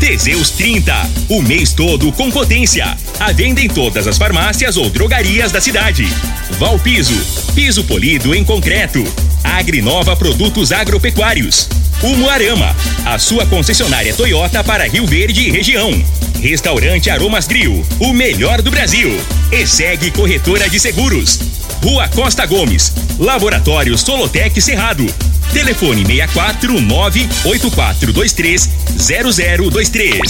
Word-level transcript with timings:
Teseus 0.00 0.50
30, 0.52 1.10
o 1.28 1.42
mês 1.42 1.74
todo 1.74 2.10
com 2.10 2.30
potência. 2.30 2.96
A 3.20 3.32
venda 3.32 3.60
em 3.60 3.68
todas 3.68 4.06
as 4.06 4.16
farmácias 4.16 4.78
ou 4.78 4.88
drogarias 4.88 5.52
da 5.52 5.60
cidade. 5.60 6.08
Valpiso, 6.58 7.14
piso 7.54 7.84
polido 7.84 8.34
em 8.34 8.42
concreto. 8.42 9.04
Agrinova 9.44 10.16
Produtos 10.16 10.72
Agropecuários. 10.72 11.68
Umuarama, 12.02 12.74
a 13.04 13.18
sua 13.18 13.44
concessionária 13.44 14.14
Toyota 14.14 14.64
para 14.64 14.88
Rio 14.88 15.06
Verde 15.06 15.42
e 15.42 15.50
região. 15.50 15.92
Restaurante 16.40 17.10
Aromas 17.10 17.46
Grill, 17.46 17.84
o 18.00 18.12
melhor 18.14 18.62
do 18.62 18.70
Brasil. 18.70 19.10
E 19.52 19.66
segue 19.66 20.10
Corretora 20.10 20.68
de 20.68 20.80
Seguros. 20.80 21.38
Rua 21.84 22.08
Costa 22.08 22.46
Gomes, 22.46 22.92
Laboratório 23.18 23.96
Solotec 23.98 24.60
Cerrado. 24.62 25.06
Telefone 25.52 26.04
64 26.06 26.80
98423 26.80 28.68
0023. 28.96 30.20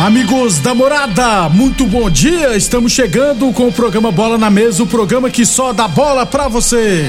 Amigos 0.00 0.58
da 0.58 0.74
morada, 0.74 1.48
muito 1.48 1.86
bom 1.86 2.10
dia. 2.10 2.56
Estamos 2.56 2.90
chegando 2.90 3.52
com 3.52 3.68
o 3.68 3.72
programa 3.72 4.10
Bola 4.10 4.36
na 4.36 4.50
Mesa 4.50 4.82
o 4.82 4.86
programa 4.86 5.30
que 5.30 5.46
só 5.46 5.72
dá 5.72 5.86
bola 5.86 6.26
pra 6.26 6.48
você. 6.48 7.04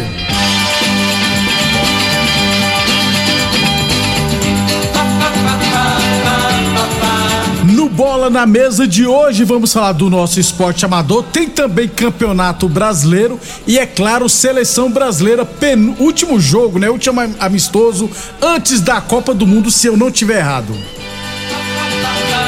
Bola 7.94 8.27
na 8.27 8.44
Mesa 8.47 8.88
de 8.88 9.05
hoje 9.05 9.44
vamos 9.44 9.72
falar 9.72 9.91
do 9.91 10.09
nosso 10.09 10.39
esporte 10.39 10.83
amador. 10.83 11.23
Tem 11.31 11.47
também 11.47 11.88
campeonato 11.88 12.67
brasileiro 12.67 13.39
e, 13.67 13.77
é 13.77 13.86
claro, 13.86 14.27
seleção 14.27 14.89
brasileira. 14.91 15.45
Penúltimo 15.45 16.39
jogo, 16.39 16.80
né? 16.80 16.89
Último 16.89 17.21
amistoso 17.39 18.09
antes 18.41 18.81
da 18.81 18.99
Copa 18.99 19.31
do 19.31 19.45
Mundo, 19.45 19.69
se 19.69 19.86
eu 19.86 19.95
não 19.95 20.09
tiver 20.09 20.39
errado. 20.39 20.73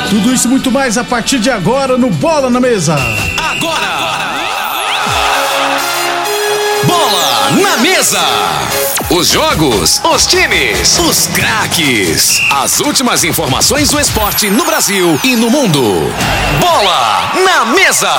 Tudo 0.10 0.34
isso 0.34 0.50
muito 0.50 0.72
mais 0.72 0.98
a 0.98 1.04
partir 1.04 1.38
de 1.38 1.52
agora 1.52 1.96
no 1.96 2.10
Bola 2.10 2.50
na 2.50 2.60
Mesa. 2.60 2.96
Agora! 3.38 3.86
Bola 3.86 4.25
na 7.56 7.78
Mesa! 7.78 8.22
Os 9.10 9.30
jogos, 9.30 10.02
os 10.04 10.28
times, 10.28 11.00
os 11.00 11.28
craques. 11.28 12.42
As 12.52 12.80
últimas 12.80 13.24
informações 13.24 13.90
do 13.90 14.00
esporte 14.00 14.50
no 14.50 14.66
Brasil 14.66 15.20
e 15.24 15.36
no 15.36 15.50
mundo. 15.50 15.82
Bola 16.60 17.32
na 17.46 17.66
Mesa! 17.66 18.14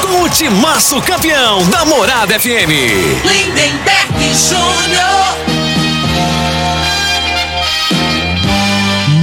Com 0.00 0.22
o 0.22 0.28
timaço 0.28 1.00
campeão 1.02 1.64
da 1.68 1.84
Morada 1.84 2.38
FM. 2.38 2.70
Lindenberg 3.24 4.34
Júnior. 4.34 5.18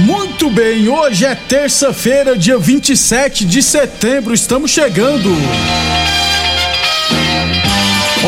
Muito 0.04 0.48
bem, 0.50 0.88
hoje 0.88 1.24
é 1.24 1.34
terça-feira, 1.34 2.36
dia 2.36 2.58
27 2.58 3.44
de 3.44 3.62
setembro, 3.62 4.32
estamos 4.32 4.70
chegando. 4.70 5.34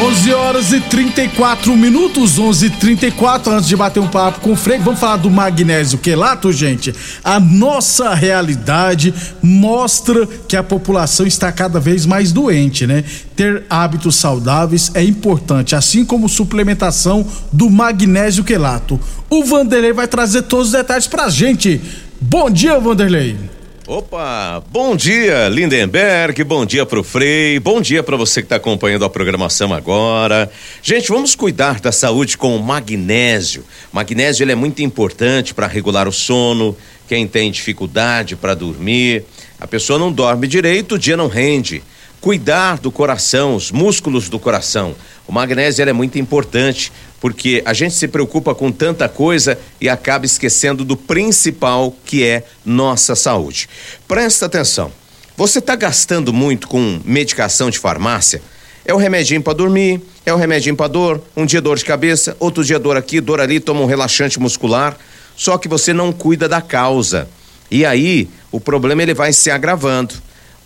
11 0.01 0.33
horas 0.33 0.73
e 0.73 0.81
34 0.81 1.77
minutos, 1.77 2.39
11 2.39 2.67
e 2.67 2.71
34 2.71 3.53
antes 3.53 3.69
de 3.69 3.75
bater 3.75 3.99
um 3.99 4.07
papo 4.07 4.41
com 4.41 4.53
o 4.53 4.57
Frei, 4.57 4.79
vamos 4.79 5.01
falar 5.01 5.17
do 5.17 5.29
magnésio 5.29 5.99
quelato, 5.99 6.53
gente. 6.53 6.95
A 7.25 7.41
nossa 7.41 8.15
realidade 8.15 9.13
mostra 9.43 10.25
que 10.47 10.57
a 10.57 10.63
população 10.63 11.27
está 11.27 11.51
cada 11.51 11.81
vez 11.81 12.07
mais 12.07 12.31
doente, 12.31 12.87
né? 12.87 13.03
Ter 13.35 13.65
hábitos 13.69 14.15
saudáveis 14.15 14.93
é 14.95 15.03
importante, 15.03 15.75
assim 15.75 16.05
como 16.05 16.29
suplementação 16.29 17.27
do 17.53 17.69
magnésio 17.69 18.45
quelato. 18.45 19.01
O 19.29 19.43
Vanderlei 19.43 19.93
vai 19.93 20.07
trazer 20.07 20.43
todos 20.43 20.69
os 20.69 20.73
detalhes 20.75 21.09
pra 21.09 21.29
gente. 21.29 21.81
Bom 22.21 22.49
dia, 22.49 22.79
Vanderlei. 22.79 23.58
Opa, 23.91 24.62
bom 24.71 24.94
dia 24.94 25.49
Lindenberg, 25.49 26.44
bom 26.44 26.66
dia 26.66 26.84
pro 26.84 27.03
Frei, 27.03 27.59
bom 27.59 27.81
dia 27.81 28.03
para 28.03 28.19
você 28.19 28.43
que 28.43 28.44
está 28.44 28.56
acompanhando 28.56 29.06
a 29.06 29.09
programação 29.09 29.72
agora. 29.72 30.50
Gente, 30.82 31.09
vamos 31.09 31.34
cuidar 31.34 31.81
da 31.81 31.91
saúde 31.91 32.37
com 32.37 32.54
o 32.54 32.62
magnésio. 32.62 33.65
Magnésio 33.91 34.44
ele 34.44 34.53
é 34.53 34.54
muito 34.54 34.82
importante 34.82 35.54
para 35.54 35.66
regular 35.66 36.06
o 36.06 36.12
sono, 36.12 36.76
quem 37.09 37.26
tem 37.26 37.50
dificuldade 37.50 38.37
para 38.37 38.53
dormir, 38.53 39.25
a 39.59 39.66
pessoa 39.66 39.99
não 39.99 40.12
dorme 40.12 40.47
direito, 40.47 40.97
o 40.97 40.99
dia 40.99 41.16
não 41.16 41.26
rende. 41.26 41.82
Cuidar 42.21 42.79
do 42.79 42.91
coração, 42.91 43.55
os 43.55 43.71
músculos 43.71 44.29
do 44.29 44.41
coração. 44.41 44.95
O 45.27 45.33
magnésio 45.33 45.89
é 45.89 45.93
muito 45.93 46.19
importante 46.19 46.93
porque 47.21 47.62
a 47.65 47.73
gente 47.73 47.95
se 47.95 48.09
preocupa 48.09 48.55
com 48.55 48.73
tanta 48.73 49.09
coisa 49.09 49.59
e 49.81 49.89
acaba 49.89 50.27
esquecendo 50.27 50.84
do 50.84 50.97
principal 50.97 51.95
que 52.05 52.25
é 52.25 52.45
nossa 52.65 53.15
saúde. 53.15 53.69
Presta 54.06 54.47
atenção. 54.47 54.91
Você 55.37 55.61
está 55.61 55.77
gastando 55.77 56.33
muito 56.33 56.67
com 56.67 57.01
medicação 57.05 57.71
de 57.71 57.79
farmácia? 57.79 58.43
É 58.85 58.93
o 58.93 58.97
remedinho 58.97 59.43
para 59.43 59.53
dormir, 59.53 60.00
é 60.27 60.33
o 60.33 60.37
remedinho 60.37 60.75
para 60.75 60.89
dor, 60.89 61.23
um 61.37 61.47
dia 61.47 61.61
dor 61.61 61.77
de 61.77 61.85
cabeça, 61.85 62.37
outro 62.41 62.65
dia 62.65 62.79
dor 62.79 62.97
aqui, 62.97 63.21
dor 63.21 63.41
ali, 63.41 63.61
toma 63.61 63.81
um 63.81 63.87
relaxante 63.87 64.41
muscular. 64.41 64.97
Só 65.37 65.56
que 65.56 65.69
você 65.69 65.93
não 65.93 66.12
cuida 66.12 66.49
da 66.49 66.61
causa. 66.61 67.29
E 67.71 67.85
aí 67.85 68.29
o 68.50 68.59
problema 68.59 69.03
ele 69.03 69.15
vai 69.15 69.33
se 69.33 69.50
agravando. 69.50 70.15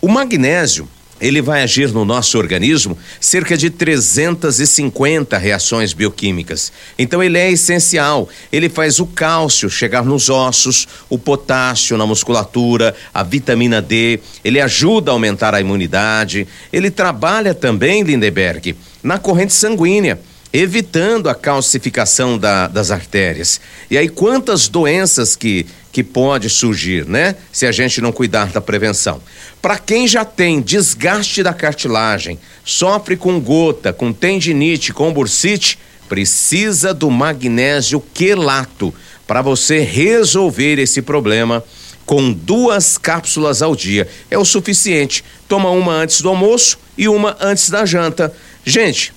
O 0.01 0.07
magnésio 0.07 0.87
ele 1.23 1.41
vai 1.41 1.63
agir 1.63 1.89
no 1.93 2.03
nosso 2.03 2.37
organismo 2.37 2.97
cerca 3.19 3.55
de 3.55 3.69
350 3.69 5.37
reações 5.37 5.93
bioquímicas. 5.93 6.71
Então 6.99 7.23
ele 7.23 7.37
é 7.37 7.49
essencial. 7.49 8.27
Ele 8.51 8.67
faz 8.67 8.99
o 8.99 9.05
cálcio 9.05 9.69
chegar 9.69 10.03
nos 10.03 10.29
ossos, 10.29 10.85
o 11.09 11.17
potássio 11.17 11.97
na 11.97 12.05
musculatura, 12.05 12.93
a 13.13 13.23
vitamina 13.23 13.81
D, 13.81 14.19
ele 14.43 14.59
ajuda 14.59 15.11
a 15.11 15.13
aumentar 15.13 15.55
a 15.55 15.61
imunidade. 15.61 16.45
Ele 16.73 16.91
trabalha 16.91 17.53
também, 17.53 18.03
Lindeberg, 18.03 18.75
na 19.01 19.17
corrente 19.17 19.53
sanguínea 19.53 20.19
evitando 20.53 21.29
a 21.29 21.33
calcificação 21.33 22.37
da, 22.37 22.67
das 22.67 22.91
artérias. 22.91 23.59
E 23.89 23.97
aí, 23.97 24.07
quantas 24.07 24.67
doenças 24.67 25.35
que, 25.35 25.65
que 25.93 26.03
pode 26.03 26.49
surgir, 26.49 27.05
né? 27.05 27.35
Se 27.51 27.67
a 27.67 27.71
gente 27.71 28.01
não 28.01 28.11
cuidar 28.11 28.47
da 28.47 28.59
prevenção. 28.59 29.21
Para 29.61 29.77
quem 29.77 30.07
já 30.07 30.25
tem 30.25 30.59
desgaste 30.59 31.43
da 31.43 31.53
cartilagem, 31.53 32.39
sofre 32.65 33.15
com 33.15 33.39
gota, 33.39 33.93
com 33.93 34.11
tendinite, 34.11 34.91
com 34.91 35.13
bursite, 35.13 35.77
precisa 36.09 36.95
do 36.95 37.11
magnésio 37.11 38.03
quelato 38.11 38.91
para 39.27 39.43
você 39.43 39.81
resolver 39.81 40.79
esse 40.79 40.99
problema 40.99 41.63
com 42.07 42.33
duas 42.33 42.97
cápsulas 42.97 43.61
ao 43.61 43.75
dia. 43.75 44.09
É 44.31 44.37
o 44.37 44.43
suficiente. 44.43 45.23
Toma 45.47 45.69
uma 45.69 45.93
antes 45.93 46.21
do 46.21 46.29
almoço 46.29 46.79
e 46.97 47.07
uma 47.07 47.37
antes 47.39 47.69
da 47.69 47.85
janta. 47.85 48.33
Gente, 48.65 49.13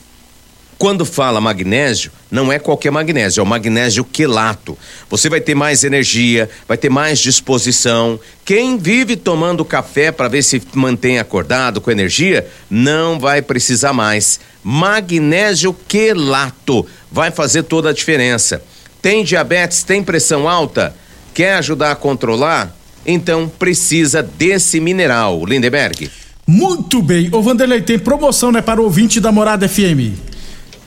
quando 0.79 1.07
fala 1.07 1.41
magnésio, 1.41 2.11
não 2.31 2.53
é 2.53 2.59
qualquer 2.59 2.91
magnésio, 2.91 3.41
é 3.41 3.43
o 3.43 3.47
magnésio 3.47 4.05
quelato. 4.05 4.77
Você 5.09 5.31
vai 5.31 5.41
ter 5.41 5.55
mais 5.55 5.85
energia, 5.85 6.51
vai 6.69 6.77
ter 6.77 6.91
mais 6.91 7.19
disposição. 7.19 8.21
Quem 8.45 8.77
vive 8.77 9.17
tomando 9.17 9.65
café 9.65 10.13
para 10.13 10.29
ver 10.29 10.43
se 10.43 10.61
mantém 10.75 11.19
acordado 11.19 11.81
com 11.81 11.91
energia, 11.91 12.47
não 12.69 13.19
vai 13.19 13.41
precisar 13.41 13.95
mais. 13.95 14.39
Magnésio 14.63 15.75
quelato 15.89 16.87
vai 17.11 17.31
fazer 17.31 17.63
toda 17.63 17.89
a 17.89 17.95
diferença. 17.95 18.63
Tem 19.01 19.25
diabetes, 19.25 19.83
tem 19.83 20.03
pressão 20.03 20.47
alta? 20.47 20.95
Quer 21.33 21.55
ajudar 21.55 21.93
a 21.93 21.97
controlar? 21.97 22.77
Então 23.07 23.49
precisa 23.49 24.23
desse 24.23 24.79
mineral, 24.79 25.43
Lindeberg. 25.47 26.11
Muito 26.47 27.01
bem. 27.01 27.29
Ô 27.33 27.41
Vanderlei, 27.41 27.81
tem 27.81 27.99
promoção, 27.99 28.53
né, 28.53 28.61
para 28.61 28.81
o 28.81 28.85
ouvinte 28.85 29.21
da 29.21 29.33
Morada 29.33 29.69
FM. 29.69 30.26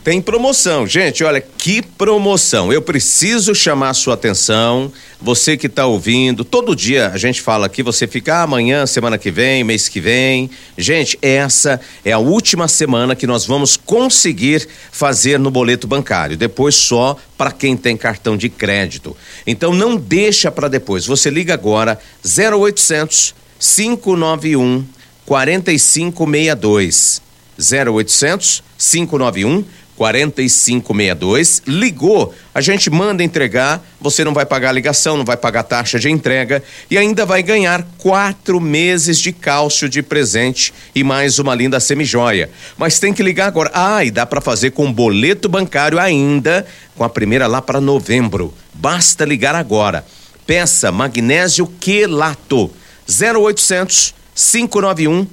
Tem 0.02 0.22
promoção, 0.22 0.88
gente. 0.88 1.26
Olha 1.26 1.42
que 1.42 1.82
promoção. 1.82 2.72
Eu 2.72 2.82
preciso 2.82 3.54
chamar 3.54 3.90
a 3.90 3.94
sua 3.94 4.14
atenção. 4.14 4.90
Você 5.22 5.58
que 5.58 5.68
está 5.68 5.86
ouvindo, 5.86 6.46
todo 6.46 6.74
dia 6.74 7.10
a 7.10 7.18
gente 7.18 7.42
fala 7.42 7.66
aqui. 7.66 7.84
Você 7.84 8.08
fica 8.08 8.36
ah, 8.36 8.44
amanhã, 8.44 8.86
semana 8.86 9.18
que 9.18 9.30
vem, 9.30 9.62
mês 9.62 9.90
que 9.90 10.00
vem. 10.00 10.50
Gente, 10.78 11.20
essa 11.22 11.82
é 12.06 12.14
a 12.14 12.18
última 12.18 12.70
semana 12.70 13.14
que 13.14 13.28
nós 13.28 13.46
vamos 13.46 13.76
conseguir 13.76 14.66
fazer 14.90 15.38
no 15.38 15.52
boleto 15.52 15.86
bancário. 15.86 16.38
Depois 16.38 16.76
só 16.76 17.18
para 17.38 17.52
quem 17.52 17.76
tem 17.76 17.98
cartão 17.98 18.38
de 18.38 18.48
crédito. 18.48 19.18
Então 19.46 19.74
não 19.74 19.98
deixa 19.98 20.50
para 20.50 20.70
depois. 20.70 21.06
Você 21.06 21.30
liga 21.30 21.54
agora 21.54 22.00
0800 22.24 23.36
591 23.60 24.86
4562. 25.26 27.22
0800 27.60 28.64
591 28.78 29.66
4562, 30.00 31.62
ligou, 31.68 32.34
a 32.56 32.62
gente 32.62 32.90
manda 32.90 33.22
entregar, 33.22 33.86
você 34.00 34.24
não 34.24 34.34
vai 34.34 34.46
pagar 34.46 34.72
ligação, 34.72 35.18
não 35.18 35.26
vai 35.26 35.36
pagar 35.36 35.64
taxa 35.64 36.00
de 36.00 36.10
entrega 36.10 36.64
e 36.90 36.98
ainda 36.98 37.26
vai 37.26 37.44
ganhar 37.44 37.86
quatro 37.98 38.62
meses 38.62 39.20
de 39.20 39.34
cálcio 39.34 39.90
de 39.90 40.02
presente 40.02 40.74
e 40.96 41.04
mais 41.04 41.38
uma 41.38 41.54
linda 41.54 41.82
semijoia. 41.82 42.50
Mas 42.78 42.98
tem 42.98 43.14
que 43.14 43.22
ligar 43.22 43.48
agora. 43.48 43.72
Ah, 43.74 44.06
e 44.06 44.10
dá 44.10 44.26
para 44.26 44.40
fazer 44.40 44.72
com 44.72 44.90
boleto 44.90 45.50
bancário 45.50 46.00
ainda, 46.00 46.66
com 46.96 47.04
a 47.04 47.10
primeira 47.10 47.46
lá 47.46 47.62
para 47.62 47.82
novembro. 47.82 48.54
Basta 48.74 49.26
ligar 49.26 49.54
agora. 49.54 50.06
Peça 50.48 50.94
magnésio 50.94 51.68
quelato 51.68 52.72
0800 53.06 54.16
591 54.34 55.28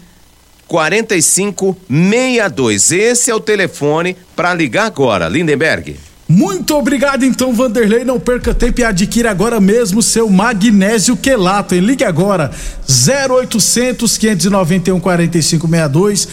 4562. 0.69 2.93
Esse 2.93 3.31
é 3.31 3.35
o 3.35 3.41
telefone 3.41 4.17
para 4.35 4.55
ligar 4.55 4.87
agora, 4.87 5.29
Lindenberg. 5.29 5.97
Muito 6.29 6.75
obrigado 6.75 7.25
então, 7.25 7.53
Vanderlei. 7.53 8.05
Não 8.05 8.19
perca 8.19 8.53
tempo 8.53 8.81
e 8.81 8.85
adquira 8.85 9.31
agora 9.31 9.61
mesmo 9.61 10.03
seu 10.03 10.29
magnésio 10.29 11.17
quelato. 11.17 11.75
Hein? 11.75 11.83
Ligue 11.83 12.03
agora 12.03 12.51
0800 12.89 14.19
591 14.19 14.99
4562 14.99 16.29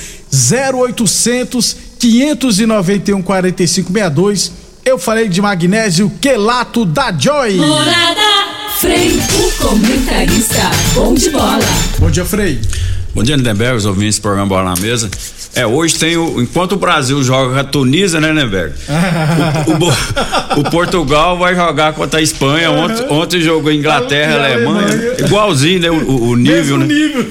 0800 0.51 1.77
591 1.99 3.21
4562. 3.21 4.51
Eu 4.83 4.97
falei 4.97 5.29
de 5.29 5.41
magnésio 5.41 6.11
quelato 6.19 6.85
da 6.85 7.11
Joy. 7.11 7.55
Morada 7.55 8.53
Frei, 8.79 9.11
o 9.11 9.65
comentarista 9.65 10.71
bom 10.93 11.13
de 11.13 11.29
bola. 11.29 11.59
Bom 11.99 12.09
dia, 12.09 12.25
Frei. 12.25 12.59
Bom 13.13 13.21
dia, 13.21 13.35
Lindenberg, 13.35 13.77
os 13.77 13.85
ouvintes 13.85 14.17
do 14.17 14.23
programa 14.23 14.47
Bola 14.47 14.73
na 14.73 14.81
Mesa. 14.81 15.07
É, 15.53 15.67
hoje 15.67 15.93
tem 15.95 16.17
o. 16.17 16.41
Enquanto 16.41 16.71
o 16.71 16.77
Brasil 16.77 17.23
joga 17.23 17.53
com 17.53 17.59
a 17.59 17.63
Tunísia, 17.63 18.19
né, 18.19 18.29
Lindenberg? 18.29 18.73
o, 19.67 20.57
o, 20.57 20.61
o, 20.61 20.71
Portugal 20.71 21.37
vai 21.37 21.53
jogar 21.53 21.93
contra 21.93 22.19
a 22.19 22.23
Espanha. 22.23 22.71
Ontem, 22.71 23.05
ontem 23.11 23.39
jogou 23.39 23.71
Inglaterra, 23.71 24.45
Alemanha. 24.45 24.87
Alemanha. 24.87 25.15
Igualzinho, 25.19 25.79
né? 25.79 25.91
O, 25.91 26.29
o 26.29 26.35
nível, 26.35 26.55
Mesmo 26.55 26.77
né? 26.79 26.85
nível. 26.87 27.27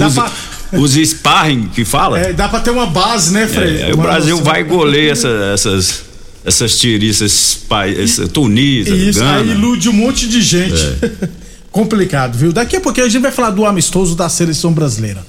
os, 0.06 0.14
pra... 0.14 0.32
os 0.72 0.92
sparring 0.94 1.68
que 1.68 1.84
fala. 1.84 2.18
É, 2.18 2.32
dá 2.32 2.48
pra 2.48 2.60
ter 2.60 2.70
uma 2.70 2.86
base, 2.86 3.30
né, 3.30 3.46
Frei? 3.46 3.82
É, 3.82 3.92
o 3.92 3.98
Brasil 3.98 4.42
vai 4.42 4.64
golear 4.64 5.12
essa, 5.12 5.28
essas 5.52 6.08
essas 6.46 6.78
tiriças, 6.78 7.60
essa 7.98 8.26
Tunísia, 8.26 8.94
Isso, 8.94 9.18
Gana. 9.18 9.40
aí 9.40 9.50
ilude 9.50 9.90
um 9.90 9.92
monte 9.92 10.26
de 10.26 10.40
gente. 10.40 10.80
É. 11.02 11.28
complicado, 11.70 12.36
viu? 12.36 12.52
Daqui 12.52 12.76
a 12.76 12.80
pouquinho 12.80 13.06
a 13.06 13.08
gente 13.08 13.22
vai 13.22 13.32
falar 13.32 13.50
do 13.50 13.64
amistoso 13.64 14.14
da 14.14 14.28
seleção 14.28 14.72
brasileira. 14.72 15.24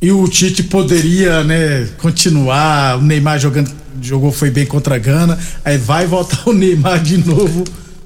E 0.00 0.12
o 0.12 0.28
Tite 0.28 0.62
poderia, 0.62 1.42
né, 1.42 1.88
continuar. 1.98 2.98
O 2.98 3.02
Neymar 3.02 3.38
jogando, 3.38 3.70
jogou 4.00 4.30
foi 4.30 4.50
bem 4.50 4.64
contra 4.64 4.94
a 4.94 4.98
Gana. 4.98 5.38
Aí 5.64 5.76
vai 5.76 6.06
voltar 6.06 6.48
o 6.48 6.52
Neymar 6.52 7.02
de 7.02 7.18
novo 7.18 7.64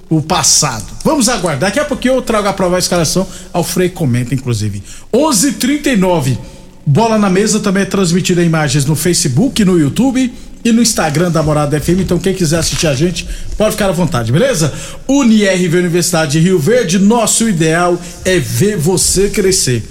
o 0.09 0.21
passado. 0.21 0.85
Vamos 1.03 1.29
aguardar. 1.29 1.69
Daqui 1.69 1.79
a 1.79 1.85
pouquinho 1.85 2.15
eu 2.15 2.21
trago 2.21 2.47
a 2.47 2.53
prova 2.53 2.75
a 2.75 2.79
escalação. 2.79 3.27
Ao 3.51 3.63
Frei 3.63 3.89
comenta, 3.89 4.33
inclusive. 4.33 4.83
11:39. 5.13 6.37
Bola 6.85 7.17
na 7.17 7.29
mesa 7.29 7.59
também 7.59 7.83
é 7.83 7.85
transmitida 7.85 8.43
imagens 8.43 8.85
no 8.85 8.95
Facebook, 8.95 9.63
no 9.63 9.79
YouTube 9.79 10.33
e 10.63 10.71
no 10.71 10.81
Instagram 10.81 11.31
da 11.31 11.43
Morada 11.43 11.79
FM. 11.79 11.99
Então, 12.01 12.19
quem 12.19 12.33
quiser 12.33 12.59
assistir 12.59 12.87
a 12.87 12.95
gente, 12.95 13.27
pode 13.57 13.71
ficar 13.71 13.89
à 13.89 13.91
vontade, 13.91 14.31
beleza? 14.31 14.73
UniRV 15.07 15.77
Universidade 15.77 16.33
de 16.33 16.39
Rio 16.39 16.59
Verde, 16.59 16.99
nosso 16.99 17.47
ideal 17.47 17.99
é 18.23 18.39
ver 18.39 18.77
você 18.77 19.29
crescer. 19.29 19.83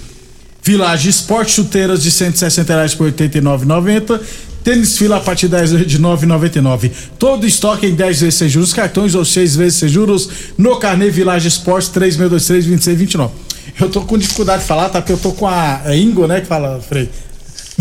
Village 0.63 1.09
Esporte 1.09 1.53
Chuteiras 1.53 2.03
de 2.03 2.11
160 2.11 2.73
reais 2.73 2.95
por 2.95 3.11
89,90. 3.11 4.21
Tênis 4.63 4.97
fila 4.97 5.17
a 5.17 5.21
partir 5.21 5.47
de 5.47 5.57
10 5.57 5.73
vezes 5.73 5.87
de 5.89 5.99
9,99. 5.99 6.91
Todo 7.19 7.45
estoque 7.45 7.87
em 7.87 7.95
10 7.97 8.21
vezes 8.21 8.35
sem 8.37 8.49
juros, 8.49 8.73
cartões 8.73 9.17
ou 9.17 9.25
6 9.25 9.57
vezes 9.57 9.81
sem 9.81 9.89
juros 9.89 10.29
no 10.57 10.77
Carnê 10.77 11.11
Village 11.11 11.49
Esporte 11.49 11.91
3623 11.91 12.67
2629. 12.67 13.33
Eu 13.81 13.91
tô 13.91 14.03
com 14.03 14.17
dificuldade 14.17 14.63
de 14.63 14.69
falar, 14.69 14.89
tá? 14.89 15.01
Porque 15.01 15.13
eu 15.13 15.19
tô 15.19 15.33
com 15.33 15.49
a 15.49 15.83
Ingo, 15.97 16.29
né? 16.29 16.41
Que 16.41 16.47
fala, 16.47 16.81
Frei. 16.81 17.11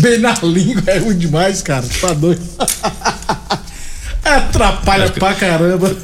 Bem 0.02 0.18
na 0.18 0.34
língua, 0.42 0.82
é 0.88 0.98
ruim 0.98 1.16
demais, 1.16 1.62
cara. 1.62 1.84
Tá 2.00 2.12
doido. 2.12 2.42
Atrapalha 4.24 5.08
que... 5.08 5.20
pra 5.20 5.32
caramba. 5.32 5.94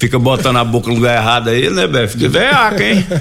Fica 0.00 0.18
botando 0.18 0.56
a 0.56 0.64
boca 0.64 0.88
no 0.88 0.96
lugar 0.96 1.16
errado 1.16 1.50
aí, 1.50 1.70
né, 1.70 1.86
Bé? 1.86 2.08
Fica 2.08 2.28
veiaca, 2.28 2.82
hein? 2.82 3.06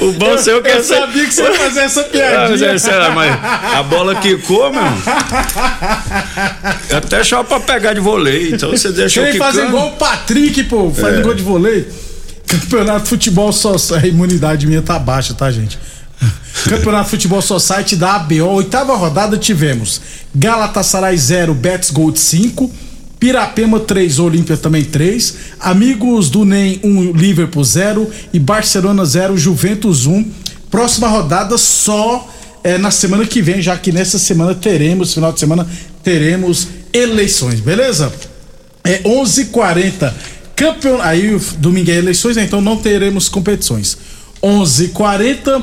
o 0.00 0.12
bom 0.12 0.36
seu 0.36 0.60
que 0.62 0.68
Eu 0.68 0.84
sabia 0.84 1.24
que 1.24 1.32
você 1.32 1.42
ia 1.42 1.54
fazer 1.54 1.80
essa 1.80 2.02
piadinha. 2.12 2.72
Mas, 2.72 2.86
é, 2.86 3.08
mas 3.08 3.32
a 3.74 3.82
bola 3.84 4.16
quicou, 4.16 4.70
meu. 4.70 4.82
Até 6.94 7.24
só 7.24 7.42
pra 7.42 7.58
pegar 7.60 7.94
de 7.94 8.00
vôlei. 8.00 8.50
Então 8.52 8.70
você 8.70 8.92
deixou 8.92 9.24
Quem 9.24 9.38
fazer 9.38 9.64
igual 9.64 9.88
o 9.88 9.92
Patrick, 9.92 10.64
pô, 10.64 10.90
faz 10.90 11.20
é. 11.20 11.22
gol 11.22 11.32
de 11.32 11.42
vôlei. 11.42 12.09
Campeonato 12.50 13.04
de 13.04 13.08
Futebol 13.08 13.52
só 13.52 13.76
a 13.94 14.06
imunidade 14.06 14.66
minha 14.66 14.82
tá 14.82 14.98
baixa, 14.98 15.32
tá, 15.32 15.52
gente? 15.52 15.78
Campeonato 16.68 17.04
de 17.04 17.10
Futebol 17.10 17.40
Society 17.40 17.94
da 17.94 18.16
ABO, 18.16 18.44
oitava 18.44 18.96
rodada 18.96 19.38
tivemos 19.38 20.00
Galatasaray 20.34 21.16
0, 21.16 21.54
Betis 21.54 21.92
Gold 21.92 22.18
5, 22.18 22.68
Pirapema 23.20 23.78
3, 23.78 24.18
Olímpia 24.18 24.56
também 24.56 24.82
3, 24.82 25.36
Amigos 25.60 26.28
do 26.28 26.44
NEM 26.44 26.80
1, 26.82 27.12
Liverpool 27.12 27.62
0 27.62 28.10
e 28.32 28.38
Barcelona 28.40 29.04
0, 29.04 29.38
Juventus 29.38 30.06
1. 30.06 30.28
Próxima 30.68 31.06
rodada 31.06 31.56
só 31.56 32.28
é, 32.64 32.76
na 32.78 32.90
semana 32.90 33.24
que 33.26 33.40
vem, 33.40 33.62
já 33.62 33.76
que 33.76 33.92
nessa 33.92 34.18
semana 34.18 34.56
teremos, 34.56 35.14
final 35.14 35.32
de 35.32 35.38
semana, 35.38 35.68
teremos 36.02 36.66
eleições, 36.92 37.60
beleza? 37.60 38.12
É 38.82 38.98
11:40 39.04 40.12
Campeon... 40.60 41.00
Aí 41.00 41.40
domingo 41.56 41.90
é 41.90 41.94
eleições, 41.94 42.36
né? 42.36 42.44
então 42.44 42.60
não 42.60 42.76
teremos 42.76 43.30
competições. 43.30 43.96
11:40 44.42 45.62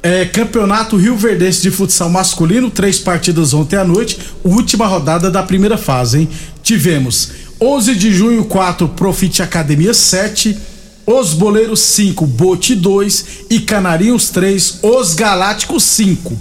é, 0.00 0.24
Campeonato 0.24 0.96
Rio 0.96 1.16
Verdense 1.16 1.60
de 1.60 1.70
Futsal 1.72 2.08
Masculino, 2.08 2.70
três 2.70 3.00
partidas 3.00 3.52
ontem 3.52 3.74
à 3.74 3.84
noite, 3.84 4.20
última 4.44 4.86
rodada 4.86 5.32
da 5.32 5.42
primeira 5.42 5.76
fase, 5.76 6.20
hein? 6.20 6.28
Tivemos 6.62 7.30
11 7.60 7.94
de 7.96 8.12
junho 8.12 8.44
4 8.44 8.86
Profit 8.90 9.42
Academia 9.42 9.92
7, 9.92 10.56
Os 11.04 11.34
Boleiros 11.34 11.80
5, 11.80 12.24
Bote 12.24 12.76
2 12.76 13.24
e 13.50 13.58
Canarinhos 13.58 14.30
3, 14.30 14.78
Os 14.82 15.14
Galácticos 15.14 15.82
5. 15.82 16.38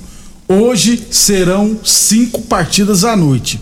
Hoje 0.48 1.08
serão 1.10 1.80
cinco 1.84 2.44
partidas 2.44 3.04
à 3.04 3.16
noite. 3.16 3.60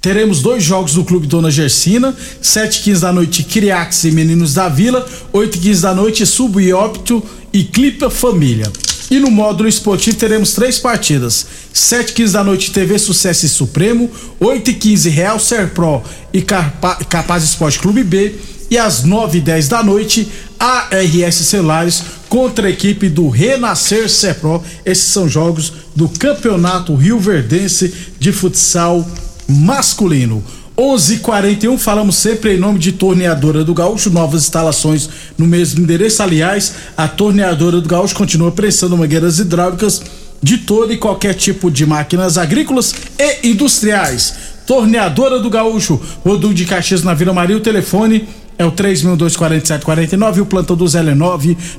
Teremos 0.00 0.42
dois 0.42 0.62
jogos 0.62 0.94
do 0.94 1.04
Clube 1.04 1.26
Dona 1.26 1.50
Gersina, 1.50 2.16
7 2.40 2.82
15 2.82 3.00
da 3.00 3.12
noite, 3.12 3.42
Criax 3.42 4.04
e 4.04 4.12
Meninos 4.12 4.54
da 4.54 4.68
Vila, 4.68 5.04
8 5.32 5.58
15 5.58 5.82
da 5.82 5.92
noite, 5.92 6.24
Subiópito 6.24 7.20
e 7.52 7.64
Clipa 7.64 8.08
Família. 8.08 8.70
E 9.10 9.18
no 9.18 9.28
módulo 9.28 9.68
esportivo 9.68 10.16
teremos 10.16 10.52
três 10.52 10.78
partidas: 10.78 11.46
7 11.72 12.12
15 12.12 12.32
da 12.32 12.44
noite, 12.44 12.70
TV 12.70 12.96
Sucesso 12.96 13.46
e 13.46 13.48
Supremo, 13.48 14.08
8 14.38 14.72
15 14.74 15.08
Real 15.08 15.40
Serpro 15.40 16.02
e 16.32 16.42
Capaz 16.42 17.42
Esporte 17.42 17.80
Clube 17.80 18.04
B, 18.04 18.36
e 18.70 18.78
às 18.78 19.02
9 19.02 19.40
10 19.40 19.66
da 19.66 19.82
noite, 19.82 20.28
ARS 20.60 21.34
Celulares 21.34 22.02
contra 22.28 22.68
a 22.68 22.70
equipe 22.70 23.08
do 23.08 23.28
Renascer 23.28 24.08
Serpro. 24.08 24.62
Esses 24.84 25.06
são 25.06 25.28
jogos 25.28 25.72
do 25.96 26.08
Campeonato 26.08 26.94
Rio 26.94 27.18
Verdense 27.18 27.92
de 28.20 28.30
Futsal 28.30 29.04
masculino. 29.48 30.44
11:41 30.76 31.76
falamos 31.76 32.14
sempre 32.16 32.54
em 32.54 32.58
nome 32.58 32.78
de 32.78 32.92
Torneadora 32.92 33.64
do 33.64 33.74
Gaúcho, 33.74 34.10
novas 34.10 34.42
instalações 34.42 35.08
no 35.36 35.46
mesmo 35.46 35.82
endereço. 35.82 36.22
Aliás, 36.22 36.74
a 36.96 37.08
Torneadora 37.08 37.80
do 37.80 37.88
Gaúcho 37.88 38.14
continua 38.14 38.52
prestando 38.52 38.96
mangueiras 38.96 39.40
hidráulicas 39.40 40.00
de 40.40 40.58
todo 40.58 40.92
e 40.92 40.96
qualquer 40.96 41.34
tipo 41.34 41.68
de 41.70 41.84
máquinas 41.84 42.38
agrícolas 42.38 42.94
e 43.18 43.48
industriais. 43.48 44.34
Torneadora 44.66 45.40
do 45.40 45.50
Gaúcho, 45.50 46.00
Rodul 46.24 46.54
de 46.54 46.64
Caxias 46.64 47.02
na 47.02 47.14
Vila 47.14 47.32
Maria, 47.32 47.56
o 47.56 47.60
telefone 47.60 48.28
é 48.56 48.64
o 48.64 48.70
3.24749 48.70 50.36
e 50.36 50.40
o 50.40 50.46
plantão 50.46 50.76
do 50.76 50.86
Zé 50.86 51.00
é 51.00 51.14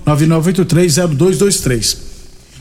999830223. 0.05 1.97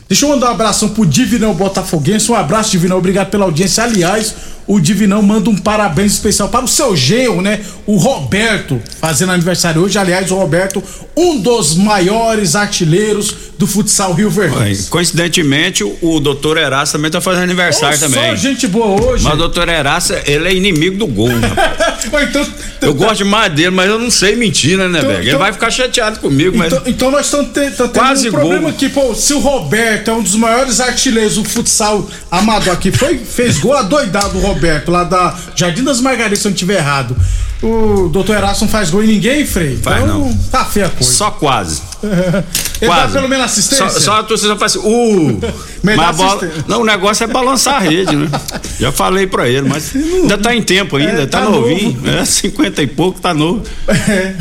Deixa 0.07 0.25
eu 0.25 0.29
mandar 0.29 0.47
um 0.47 0.51
abração 0.51 0.89
pro 0.89 1.05
Divinão 1.05 1.53
Botafoguense. 1.53 2.31
Um 2.31 2.35
abraço, 2.35 2.71
Divinão. 2.71 2.97
Obrigado 2.97 3.29
pela 3.29 3.45
audiência. 3.45 3.83
Aliás, 3.83 4.33
o 4.69 4.79
Divinão 4.79 5.23
manda 5.23 5.49
um 5.49 5.57
parabéns 5.57 6.11
especial 6.11 6.47
para 6.47 6.63
o 6.63 6.67
seu 6.67 6.95
genro, 6.95 7.41
né? 7.41 7.59
O 7.87 7.97
Roberto, 7.97 8.79
fazendo 9.01 9.31
aniversário 9.31 9.81
hoje. 9.81 9.97
Aliás, 9.97 10.29
o 10.29 10.35
Roberto, 10.35 10.83
um 11.17 11.39
dos 11.39 11.75
maiores 11.75 12.55
artilheiros 12.55 13.35
do 13.57 13.65
futsal 13.65 14.13
Rio 14.13 14.29
Verde. 14.29 14.83
Coincidentemente, 14.83 15.83
o 15.83 16.19
doutor 16.19 16.55
Eraça 16.55 16.93
também 16.93 17.09
tá 17.09 17.19
fazendo 17.19 17.43
aniversário 17.43 17.97
oh, 17.97 17.99
também. 17.99 18.29
Só 18.29 18.35
gente 18.35 18.67
boa 18.67 19.01
hoje. 19.01 19.23
Mas 19.23 19.33
o 19.33 19.37
doutor 19.37 19.67
Eraça, 19.67 20.21
ele 20.27 20.47
é 20.47 20.53
inimigo 20.53 20.97
do 20.97 21.07
gol. 21.07 21.31
então, 22.29 22.47
eu 22.81 22.93
gosto 22.93 23.17
demais 23.17 23.51
dele, 23.51 23.71
mas 23.71 23.89
eu 23.89 23.97
não 23.97 24.11
sei 24.11 24.35
mentir, 24.35 24.77
né, 24.77 24.87
né, 24.87 24.99
então, 24.99 25.11
Ele 25.11 25.27
então, 25.29 25.39
vai 25.39 25.51
ficar 25.51 25.71
chateado 25.71 26.19
comigo, 26.19 26.55
mas. 26.55 26.71
Então, 26.71 26.83
então 26.85 27.11
nós 27.11 27.25
estamos 27.25 27.47
te, 27.47 27.71
tendo 27.71 27.89
Quase 27.89 28.29
um 28.29 28.31
problema 28.31 28.61
gol. 28.61 28.69
aqui, 28.69 28.87
pô. 28.87 29.15
Se 29.15 29.33
o 29.33 29.39
Roberto 29.39 30.11
é 30.11 30.13
um 30.13 30.21
dos 30.21 30.35
maiores 30.35 30.79
artilheiros 30.79 31.35
do 31.35 31.43
futsal 31.43 32.07
amador 32.29 32.73
aqui, 32.73 32.91
foi, 32.91 33.17
fez 33.17 33.57
gol 33.57 33.73
adoidado 33.73 34.37
o 34.37 34.41
Roberto. 34.41 34.58
Roberto, 34.59 34.91
lá 34.91 35.05
da 35.05 35.33
Jardim 35.55 35.83
das 35.83 36.01
Margaridas, 36.01 36.39
se 36.39 36.47
eu 36.47 36.49
não 36.49 36.53
estiver 36.53 36.77
errado. 36.77 37.15
O 37.63 38.09
doutor 38.09 38.35
Erasto 38.35 38.65
não 38.65 38.71
faz 38.71 38.89
gol 38.89 39.03
em 39.03 39.07
ninguém, 39.07 39.45
Frei? 39.45 39.77
Faz 39.77 40.03
então, 40.03 40.19
não. 40.19 40.37
Tá 40.51 40.65
feia 40.65 40.87
a 40.87 40.89
coisa. 40.89 41.11
Só 41.11 41.31
quase. 41.31 41.81
Ele 42.81 42.89
quase. 42.89 43.07
dá 43.07 43.19
pelo 43.19 43.27
menos 43.27 43.45
assistência? 43.45 43.89
Só, 43.89 43.99
só 43.99 44.19
a 44.19 44.23
torcida 44.23 44.55
faz 44.55 44.75
assim, 44.75 44.87
uh! 44.87 45.39
mas 45.83 46.15
bola, 46.15 46.51
não, 46.67 46.81
o 46.81 46.85
negócio 46.85 47.23
é 47.25 47.27
balançar 47.27 47.75
a 47.75 47.79
rede, 47.79 48.15
né? 48.15 48.29
Já 48.79 48.91
falei 48.91 49.27
pra 49.27 49.49
ele, 49.49 49.67
mas 49.67 49.93
ainda 49.93 50.37
tá 50.37 50.55
em 50.55 50.61
tempo 50.61 50.95
ainda, 50.95 51.23
é, 51.23 51.25
tá, 51.25 51.41
tá 51.41 51.49
novinho. 51.49 51.91
Novo. 51.91 52.09
É, 52.09 52.23
50 52.23 52.81
e 52.81 52.87
pouco, 52.87 53.19
tá 53.19 53.33
novo. 53.33 53.63
É. 53.87 54.33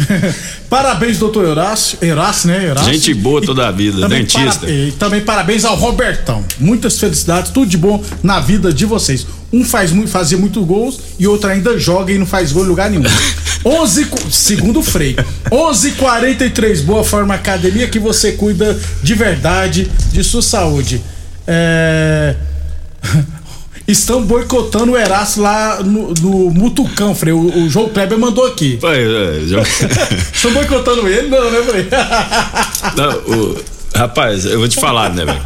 Parabéns, 0.71 1.19
doutor 1.19 1.47
Horácio, 1.47 1.99
Horácio, 2.01 2.49
né? 2.49 2.71
Horácio. 2.71 2.93
Gente 2.93 3.15
boa 3.15 3.41
toda 3.41 3.67
a 3.67 3.73
vida, 3.73 4.03
também 4.03 4.21
dentista. 4.21 4.67
Para, 4.67 4.71
e 4.71 4.93
também 4.93 5.21
parabéns 5.23 5.65
ao 5.65 5.75
Robertão. 5.75 6.45
Muitas 6.61 6.99
felicidades, 7.01 7.51
tudo 7.51 7.67
de 7.67 7.77
bom 7.77 8.03
na 8.23 8.39
vida 8.39 8.73
de 8.73 8.85
vocês. 8.85 9.27
Um 9.53 9.65
faz 9.65 9.91
muito, 9.91 10.11
fazia 10.11 10.37
muito 10.37 10.63
gols 10.65 11.01
e 11.19 11.27
outro 11.27 11.49
ainda 11.49 11.79
joga 11.79 12.13
e 12.13 12.19
não 12.19 12.27
faz 12.27 12.53
gol 12.53 12.65
em 12.65 12.69
lugar 12.69 12.91
nenhum. 12.91 13.03
11, 13.65 14.09
segundo 14.31 14.83
Frei. 14.83 15.17
11:43 15.51 16.83
Boa 16.83 17.05
Forma 17.05 17.35
Academia 17.35 17.89
que 17.89 17.99
você 17.99 18.33
cuida 18.33 18.79
de 19.03 19.15
verdade 19.15 19.91
de 20.13 20.23
sua 20.25 20.43
saúde. 20.43 21.03
É... 21.47 22.35
Estão 23.87 24.23
boicotando 24.23 24.93
o 24.93 24.99
Eraço 24.99 25.41
lá 25.41 25.83
no, 25.83 26.13
no 26.13 26.51
Mutucão, 26.51 27.15
Frei. 27.15 27.33
O, 27.33 27.65
o 27.65 27.71
João 27.71 27.89
Kleber 27.89 28.19
mandou 28.19 28.47
aqui. 28.47 28.77
Foi, 28.79 28.99
é. 28.99 29.39
Estão 30.35 30.53
boicotando 30.53 31.09
ele? 31.09 31.29
Não, 31.29 31.51
né, 31.51 31.63
Frei? 31.63 31.89
Não, 32.95 33.13
o... 33.35 33.79
Rapaz, 33.95 34.45
eu 34.45 34.59
vou 34.59 34.69
te 34.69 34.79
falar, 34.79 35.15
né, 35.15 35.25
velho? 35.25 35.43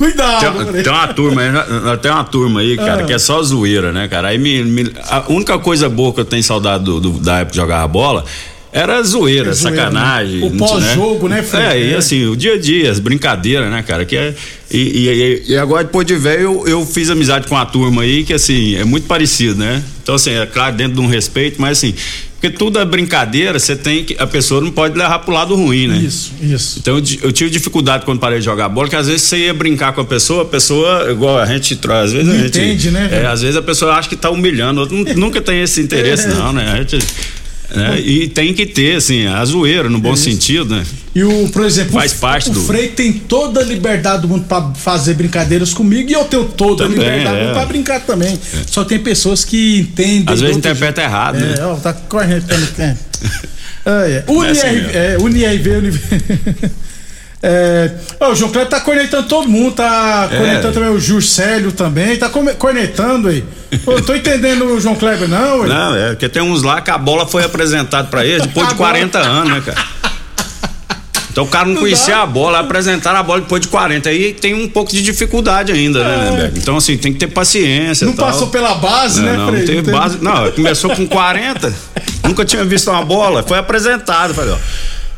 Cuidado, 0.00 0.64
tem, 0.72 0.82
tem, 0.82 0.90
uma 0.90 1.08
turma 1.08 1.42
aí, 1.42 1.98
tem 1.98 2.10
uma 2.10 2.24
turma 2.24 2.60
aí, 2.60 2.74
cara, 2.74 3.02
ah. 3.02 3.04
que 3.04 3.12
é 3.12 3.18
só 3.18 3.42
zoeira, 3.42 3.92
né, 3.92 4.08
cara? 4.08 4.28
Aí 4.28 4.38
me, 4.38 4.64
me, 4.64 4.90
a 5.10 5.24
única 5.28 5.58
coisa 5.58 5.90
boa 5.90 6.10
que 6.14 6.20
eu 6.20 6.24
tenho 6.24 6.42
saudade 6.42 6.84
do, 6.84 6.98
do, 6.98 7.10
da 7.18 7.40
época 7.40 7.50
de 7.50 7.56
jogar 7.58 7.86
bola 7.86 8.24
era 8.72 9.02
zoeira, 9.02 9.50
é 9.50 9.52
zoeira 9.52 9.52
né? 9.52 9.54
sacanagem. 9.54 10.40
Né? 10.40 10.46
O 10.46 10.50
pós-jogo, 10.56 11.28
né, 11.28 11.42
Fred? 11.42 11.66
É, 11.66 11.90
e 11.90 11.94
assim, 11.94 12.26
o 12.26 12.36
dia 12.36 12.54
a 12.54 12.58
dia, 12.58 12.90
as 12.90 13.00
brincadeiras, 13.00 13.70
né, 13.70 13.82
cara? 13.82 14.04
Que 14.04 14.16
é, 14.16 14.34
e, 14.70 14.78
e, 14.78 15.52
e, 15.52 15.56
agora, 15.56 15.84
depois 15.84 16.06
de 16.06 16.16
velho, 16.16 16.42
eu, 16.42 16.68
eu 16.68 16.86
fiz 16.86 17.10
amizade 17.10 17.48
com 17.48 17.56
a 17.56 17.66
turma 17.66 18.02
aí, 18.02 18.22
que 18.22 18.32
assim, 18.32 18.76
é 18.76 18.84
muito 18.84 19.06
parecido, 19.06 19.56
né? 19.56 19.82
Então, 20.02 20.14
assim, 20.14 20.30
é 20.30 20.46
claro, 20.46 20.76
dentro 20.76 20.94
de 20.94 21.00
um 21.00 21.06
respeito, 21.06 21.60
mas 21.60 21.78
assim, 21.78 21.94
porque 22.40 22.56
tudo 22.56 22.78
é 22.78 22.84
brincadeira, 22.86 23.58
você 23.58 23.76
tem 23.76 24.02
que. 24.02 24.16
A 24.18 24.26
pessoa 24.26 24.62
não 24.62 24.70
pode 24.70 24.96
levar 24.96 25.18
pro 25.18 25.34
lado 25.34 25.54
ruim, 25.54 25.86
né? 25.88 25.98
Isso, 25.98 26.32
isso. 26.40 26.78
Então 26.78 26.96
eu, 26.96 27.04
eu, 27.22 27.32
tive 27.32 27.50
dificuldade 27.50 28.06
quando 28.06 28.18
parei 28.18 28.38
de 28.38 28.46
jogar 28.46 28.66
bola, 28.70 28.88
que 28.88 28.96
às 28.96 29.08
vezes 29.08 29.22
você 29.22 29.44
ia 29.44 29.52
brincar 29.52 29.92
com 29.92 30.00
a 30.00 30.04
pessoa, 30.06 30.42
a 30.42 30.46
pessoa, 30.46 31.10
igual 31.10 31.38
a 31.38 31.44
gente 31.44 31.76
traz, 31.76 32.06
às 32.06 32.12
vezes 32.12 32.26
não 32.26 32.34
a 32.34 32.38
gente. 32.38 32.58
Entende, 32.58 32.90
né? 32.92 33.10
É, 33.12 33.26
às 33.26 33.42
vezes 33.42 33.56
a 33.56 33.62
pessoa 33.62 33.92
acha 33.92 34.08
que 34.08 34.16
tá 34.16 34.30
humilhando, 34.30 34.88
nunca 35.16 35.42
tem 35.42 35.60
esse 35.60 35.82
interesse, 35.82 36.28
é. 36.32 36.34
não, 36.34 36.50
né? 36.54 36.72
A 36.72 36.76
gente 36.78 36.98
né? 37.74 38.00
E 38.00 38.28
tem 38.28 38.52
que 38.52 38.66
ter, 38.66 38.96
assim, 38.96 39.26
a 39.26 39.44
zoeira, 39.44 39.88
no 39.88 39.98
bom 39.98 40.16
sentido, 40.16 40.76
né? 40.76 40.84
E 41.14 41.24
o, 41.24 41.48
por 41.48 41.64
exemplo, 41.64 41.92
Faz 41.92 42.12
parte 42.12 42.50
o, 42.50 42.52
do... 42.52 42.60
Frei 42.60 42.88
tem 42.88 43.12
toda 43.12 43.60
a 43.60 43.64
liberdade 43.64 44.22
do 44.22 44.28
mundo 44.28 44.44
para 44.46 44.72
fazer 44.74 45.14
brincadeiras 45.14 45.74
comigo 45.74 46.08
e 46.08 46.12
eu 46.12 46.24
tenho 46.24 46.44
toda 46.44 46.84
também, 46.84 46.98
a 46.98 47.16
liberdade 47.16 47.48
é. 47.48 47.52
para 47.52 47.66
brincar 47.66 48.00
também. 48.00 48.32
É. 48.32 48.38
Só 48.66 48.84
tem 48.84 48.98
pessoas 48.98 49.44
que 49.44 49.80
entendem. 49.80 50.24
Às 50.26 50.40
vezes 50.40 50.56
interpreta 50.56 51.02
errado, 51.02 51.38
é, 51.38 51.40
né? 51.40 51.64
Ó, 51.64 51.74
tá 51.76 51.92
correndo. 51.92 52.44
é. 52.78 52.96
é. 53.86 54.24
UNIRV, 54.28 54.96
é, 54.96 55.16
UNIRV, 55.18 55.70
UNIRV. 55.70 56.00
É, 57.42 57.90
ó, 58.20 58.32
o 58.32 58.34
João 58.34 58.50
Kleber 58.52 58.68
tá 58.68 58.80
cornetando 58.80 59.26
todo 59.26 59.48
mundo, 59.48 59.76
tá 59.76 60.28
é. 60.30 60.36
cornetando 60.36 60.74
também 60.74 60.90
o 60.90 61.00
Juscelio 61.00 61.72
também, 61.72 62.16
tá 62.18 62.28
cornetando 62.28 63.28
aí. 63.28 63.42
Pô, 63.82 63.92
eu 63.92 64.04
tô 64.04 64.14
entendendo 64.14 64.66
o 64.66 64.80
João 64.80 64.94
Kleber, 64.94 65.26
não, 65.26 65.60
ué. 65.60 65.68
Não, 65.68 65.96
é 65.96 66.08
porque 66.10 66.28
tem 66.28 66.42
uns 66.42 66.62
lá 66.62 66.82
que 66.82 66.90
a 66.90 66.98
bola 66.98 67.26
foi 67.26 67.42
apresentada 67.42 68.08
pra 68.08 68.26
eles 68.26 68.42
depois 68.42 68.68
de 68.68 68.74
40 68.74 69.18
anos, 69.18 69.52
né, 69.52 69.62
cara? 69.64 70.00
Então 71.30 71.44
o 71.44 71.46
cara 71.46 71.64
não, 71.64 71.74
não 71.74 71.80
conhecia 71.82 72.16
dá. 72.16 72.22
a 72.22 72.26
bola, 72.26 72.58
apresentaram 72.58 73.20
a 73.20 73.22
bola 73.22 73.40
depois 73.40 73.62
de 73.62 73.68
40. 73.68 74.08
Aí 74.08 74.34
tem 74.34 74.52
um 74.52 74.68
pouco 74.68 74.90
de 74.92 75.00
dificuldade 75.00 75.72
ainda, 75.72 76.02
né, 76.02 76.28
é. 76.28 76.30
né, 76.32 76.52
Então, 76.56 76.76
assim, 76.76 76.96
tem 76.96 77.12
que 77.12 77.20
ter 77.20 77.28
paciência. 77.28 78.06
Não 78.06 78.14
passou 78.14 78.48
pela 78.48 78.74
base, 78.74 79.22
né, 79.22 79.34
Não, 79.34 79.52
não 79.52 79.64
teve 79.64 79.90
base. 79.90 80.18
Não, 80.20 80.50
começou 80.52 80.90
com 80.94 81.06
40, 81.06 81.72
nunca 82.24 82.44
tinha 82.44 82.64
visto 82.64 82.90
uma 82.90 83.04
bola, 83.04 83.42
foi 83.42 83.58
apresentado. 83.58 84.34
Falei, 84.34 84.52
ó, 84.52 84.58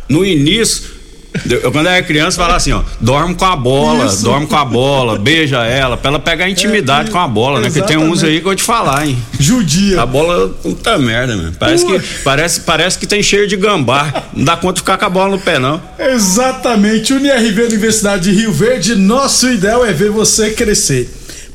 no 0.08 0.24
início 0.24 1.01
eu, 1.48 1.72
quando 1.72 1.88
era 1.88 2.02
criança, 2.02 2.36
falava 2.36 2.56
assim, 2.56 2.72
ó, 2.72 2.82
dorme 3.00 3.34
com 3.34 3.44
a 3.44 3.56
bola, 3.56 4.06
Isso. 4.06 4.22
dorme 4.22 4.46
com 4.46 4.56
a 4.56 4.64
bola, 4.64 5.18
beija 5.18 5.64
ela, 5.64 5.96
pra 5.96 6.10
ela 6.10 6.18
pegar 6.18 6.48
intimidade 6.48 7.08
é, 7.08 7.12
com 7.12 7.18
a 7.18 7.26
bola, 7.26 7.60
né? 7.60 7.68
Porque 7.68 7.82
tem 7.82 7.96
uns 7.96 8.22
aí 8.22 8.34
que 8.34 8.40
eu 8.40 8.44
vou 8.44 8.54
te 8.54 8.62
falar, 8.62 9.06
hein? 9.06 9.16
Judia. 9.38 10.02
A 10.02 10.06
bola, 10.06 10.50
puta 10.62 10.98
merda, 10.98 11.34
mano. 11.36 11.54
Parece 11.58 11.86
que, 11.86 12.00
parece, 12.22 12.60
parece 12.60 12.98
que 12.98 13.06
tem 13.06 13.22
cheiro 13.22 13.46
de 13.46 13.56
gambá. 13.56 14.24
Não 14.32 14.44
dá 14.44 14.56
conta 14.56 14.74
de 14.74 14.80
ficar 14.80 14.98
com 14.98 15.04
a 15.04 15.10
bola 15.10 15.36
no 15.36 15.38
pé, 15.38 15.58
não. 15.58 15.80
Exatamente. 15.98 17.12
UniRV 17.14 17.62
Universidade 17.62 18.30
de 18.30 18.32
Rio 18.32 18.52
Verde, 18.52 18.94
nosso 18.94 19.48
ideal 19.50 19.84
é 19.84 19.92
ver 19.92 20.10
você 20.10 20.50
crescer. 20.50 21.10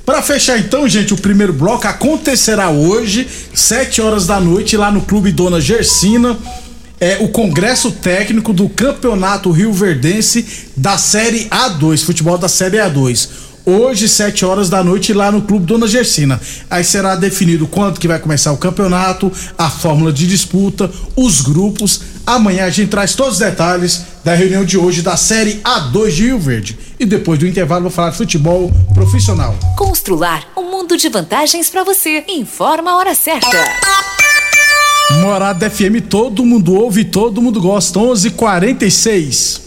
Para 0.06 0.22
fechar 0.22 0.58
então, 0.58 0.88
gente, 0.88 1.14
o 1.14 1.18
primeiro 1.18 1.52
bloco 1.52 1.86
acontecerá 1.86 2.70
hoje, 2.70 3.28
7 3.54 4.02
horas 4.02 4.26
da 4.26 4.40
noite, 4.40 4.78
lá 4.78 4.90
no 4.90 5.02
Clube 5.02 5.34
Dona 5.34 5.60
Gersina 5.60 6.38
é 7.00 7.18
o 7.22 7.30
congresso 7.30 7.92
técnico 7.92 8.52
do 8.54 8.68
Campeonato 8.70 9.52
Rio 9.52 9.72
Verdense 9.72 10.70
da 10.76 10.98
Série 10.98 11.46
A2, 11.46 12.04
futebol 12.04 12.38
da 12.38 12.48
Série 12.48 12.78
A2. 12.78 13.30
Hoje, 13.66 14.08
7 14.08 14.46
horas 14.46 14.70
da 14.70 14.82
noite, 14.82 15.12
lá 15.12 15.30
no 15.30 15.42
Clube 15.42 15.66
Dona 15.66 15.88
Gersina. 15.88 16.40
Aí 16.70 16.86
será 16.86 17.18
definido 17.18 17.68
quando 17.68 18.00
que 18.00 18.08
vai 18.08 18.18
começar 18.18 18.54
o 18.54 18.58
campeonato, 18.58 19.30
a 19.58 19.70
fórmula 19.70 20.14
de 20.14 20.26
disputa, 20.26 20.90
os 21.18 21.42
grupos. 21.42 22.02
Amanhã 22.26 22.64
a 22.66 22.70
gente 22.70 22.90
traz 22.90 23.14
todos 23.14 23.34
os 23.34 23.40
detalhes 23.40 24.04
da 24.24 24.34
reunião 24.34 24.64
de 24.64 24.78
hoje 24.78 25.02
da 25.02 25.18
Série 25.18 25.60
A2 25.66 26.12
de 26.12 26.24
Rio 26.24 26.40
Verde. 26.40 26.80
E 26.98 27.06
depois 27.06 27.40
do 27.40 27.46
intervalo, 27.46 27.84
vou 27.84 27.92
falar 27.92 28.12
de 28.12 28.18
futebol 28.18 28.72
profissional. 28.94 29.54
Constrular 29.78 30.48
um 30.56 30.72
mundo 30.72 30.96
de 30.96 31.10
vantagens 31.10 31.70
para 31.70 31.84
você. 31.84 32.24
Informa 32.30 32.92
a 32.92 32.98
hora 32.98 33.14
certa. 33.14 34.17
Morada 35.22 35.68
FM, 35.68 36.02
todo 36.02 36.46
mundo 36.46 36.74
ouve, 36.74 37.06
todo 37.06 37.42
mundo 37.42 37.62
gosta. 37.62 38.00
11:46. 38.00 39.67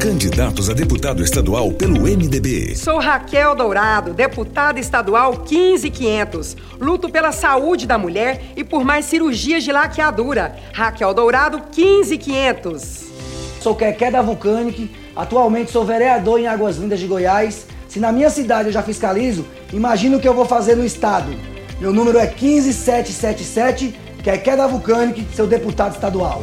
Candidatos 0.00 0.68
a 0.68 0.74
deputado 0.74 1.22
estadual 1.22 1.72
pelo 1.72 2.02
MDB. 2.02 2.76
Sou 2.76 2.98
Raquel 2.98 3.54
Dourado, 3.54 4.12
deputada 4.12 4.78
estadual 4.78 5.38
15500. 5.38 6.56
Luto 6.78 7.08
pela 7.08 7.32
saúde 7.32 7.86
da 7.86 7.96
mulher 7.96 8.52
e 8.54 8.62
por 8.62 8.84
mais 8.84 9.06
cirurgias 9.06 9.64
de 9.64 9.72
laqueadura. 9.72 10.54
Raquel 10.72 11.14
Dourado 11.14 11.62
15500. 11.72 13.06
Sou 13.60 13.74
Keké 13.74 14.10
da 14.10 14.22
Vulcanic, 14.22 14.90
atualmente 15.16 15.72
sou 15.72 15.84
vereador 15.84 16.38
em 16.38 16.46
Águas 16.46 16.76
Lindas 16.76 17.00
de 17.00 17.06
Goiás. 17.06 17.66
Se 17.88 17.98
na 17.98 18.12
minha 18.12 18.30
cidade 18.30 18.68
eu 18.68 18.72
já 18.72 18.82
fiscalizo, 18.82 19.46
imagina 19.72 20.18
o 20.18 20.20
que 20.20 20.28
eu 20.28 20.34
vou 20.34 20.44
fazer 20.44 20.76
no 20.76 20.84
estado. 20.84 21.34
Meu 21.80 21.92
número 21.92 22.18
é 22.18 22.26
15777, 22.26 23.98
Keké 24.22 24.56
da 24.56 24.66
Vulcanic, 24.66 25.26
seu 25.34 25.46
deputado 25.46 25.94
estadual. 25.94 26.42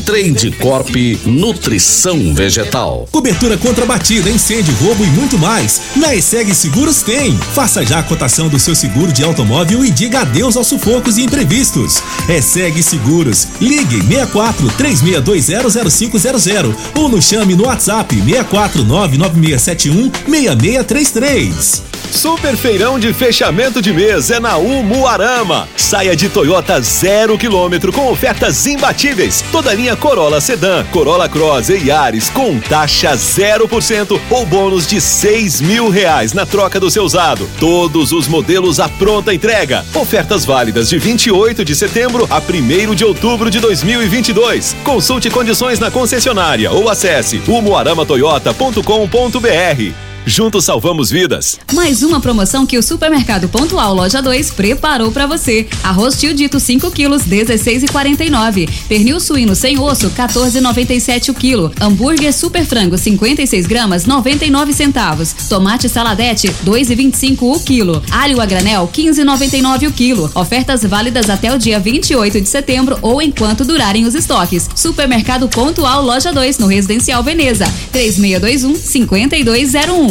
Trade 0.05 0.51
Corp 0.59 0.95
Nutrição 1.25 2.33
Vegetal. 2.33 3.07
Cobertura 3.11 3.57
contra 3.57 3.85
batida, 3.85 4.29
incêndio, 4.29 4.73
roubo 4.75 5.03
e 5.03 5.07
muito 5.07 5.37
mais. 5.37 5.81
Na 5.95 6.15
ESEG 6.15 6.53
Seguros 6.55 7.01
tem. 7.01 7.37
Faça 7.53 7.85
já 7.85 7.99
a 7.99 8.03
cotação 8.03 8.49
do 8.49 8.59
seu 8.59 8.75
seguro 8.75 9.11
de 9.11 9.23
automóvel 9.23 9.85
e 9.85 9.91
diga 9.91 10.21
adeus 10.21 10.57
aos 10.57 10.67
sufocos 10.67 11.17
e 11.17 11.23
imprevistos. 11.23 12.01
ESEG 12.27 12.81
Seguros. 12.81 13.47
Ligue 13.59 14.01
64 14.01 14.67
36200500 14.77 16.75
ou 16.95 17.07
nos 17.07 17.25
chame 17.25 17.55
no 17.55 17.65
WhatsApp 17.65 18.15
64 18.15 18.83
99671 18.83 20.11
6633. 20.27 21.90
Super 22.09 22.57
feirão 22.57 22.99
de 22.99 23.13
fechamento 23.13 23.81
de 23.81 23.93
mês 23.93 24.29
é 24.31 24.39
na 24.39 24.57
Umuarama. 24.57 25.67
Saia 25.75 26.15
de 26.15 26.29
Toyota 26.29 26.79
zero 26.81 27.37
quilômetro 27.37 27.91
com 27.91 28.09
ofertas 28.11 28.65
imbatíveis. 28.65 29.43
Toda 29.51 29.73
linha 29.73 29.95
Corolla 29.95 30.41
Sedan, 30.41 30.83
Corolla 30.91 31.29
Cross 31.29 31.69
e 31.69 31.87
Yaris 31.87 32.29
com 32.29 32.59
taxa 32.59 33.13
0% 33.13 34.19
ou 34.29 34.45
bônus 34.45 34.87
de 34.87 35.01
seis 35.01 35.61
mil 35.61 35.89
reais 35.89 36.33
na 36.33 36.45
troca 36.45 36.79
do 36.79 36.89
seu 36.89 37.03
usado. 37.03 37.47
Todos 37.59 38.11
os 38.11 38.27
modelos 38.27 38.79
à 38.79 38.89
pronta 38.89 39.33
entrega. 39.33 39.85
Ofertas 39.93 40.45
válidas 40.45 40.89
de 40.89 40.97
28 40.97 41.63
de 41.65 41.75
setembro 41.75 42.27
a 42.29 42.39
1 42.39 42.95
de 42.95 43.05
outubro 43.05 43.49
de 43.49 43.59
2022. 43.59 44.75
Consulte 44.83 45.29
condições 45.29 45.79
na 45.79 45.91
concessionária 45.91 46.71
ou 46.71 46.89
acesse 46.89 47.41
umuaramatoyota.com.br. 47.47 50.10
Juntos 50.25 50.65
salvamos 50.65 51.09
vidas. 51.09 51.59
Mais 51.73 52.03
uma 52.03 52.19
promoção 52.19 52.63
que 52.63 52.77
o 52.77 52.83
Supermercado 52.83 53.49
Pontual 53.49 53.95
Loja 53.95 54.21
2 54.21 54.51
preparou 54.51 55.11
para 55.11 55.25
você. 55.25 55.67
Arroz 55.83 56.15
tio 56.19 56.31
dito 56.31 56.59
5 56.59 56.91
quilos, 56.91 57.23
16,49. 57.23 58.69
Pernil 58.87 59.19
suíno 59.19 59.55
sem 59.55 59.79
osso, 59.79 60.11
14,97 60.11 61.29
o 61.29 61.33
quilo. 61.33 61.71
Hambúrguer 61.81 62.31
super 62.31 62.63
frango, 62.65 62.99
56 62.99 63.65
gramas, 63.65 64.05
99 64.05 64.73
centavos. 64.73 65.33
Tomate 65.49 65.89
saladete, 65.89 66.49
2,25 66.63 67.37
o 67.41 67.59
quilo. 67.59 68.03
Alho 68.11 68.39
a 68.39 68.45
granel, 68.45 68.87
15,99 68.93 69.87
o 69.87 69.91
quilo. 69.91 70.31
Ofertas 70.35 70.83
válidas 70.83 71.31
até 71.31 71.51
o 71.51 71.57
dia 71.57 71.79
28 71.79 72.39
de 72.39 72.47
setembro 72.47 72.99
ou 73.01 73.23
enquanto 73.23 73.65
durarem 73.65 74.05
os 74.05 74.13
estoques. 74.13 74.69
Supermercado 74.75 75.49
Pontual 75.49 76.03
Loja 76.03 76.31
2, 76.31 76.59
no 76.59 76.67
Residencial 76.67 77.23
Veneza. 77.23 77.65
3621 77.91 78.75
5201. 78.75 80.10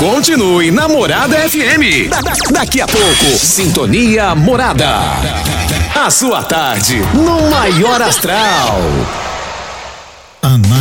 Continue 0.00 0.70
na 0.70 0.88
Morada 0.88 1.36
FM. 1.36 2.08
Da- 2.08 2.22
da- 2.22 2.32
daqui 2.50 2.80
a 2.80 2.86
pouco, 2.86 3.36
Sintonia 3.36 4.34
Morada. 4.34 4.98
A 5.94 6.10
sua 6.10 6.42
tarde 6.42 7.02
no 7.12 7.50
maior 7.50 8.00
astral. 8.00 8.80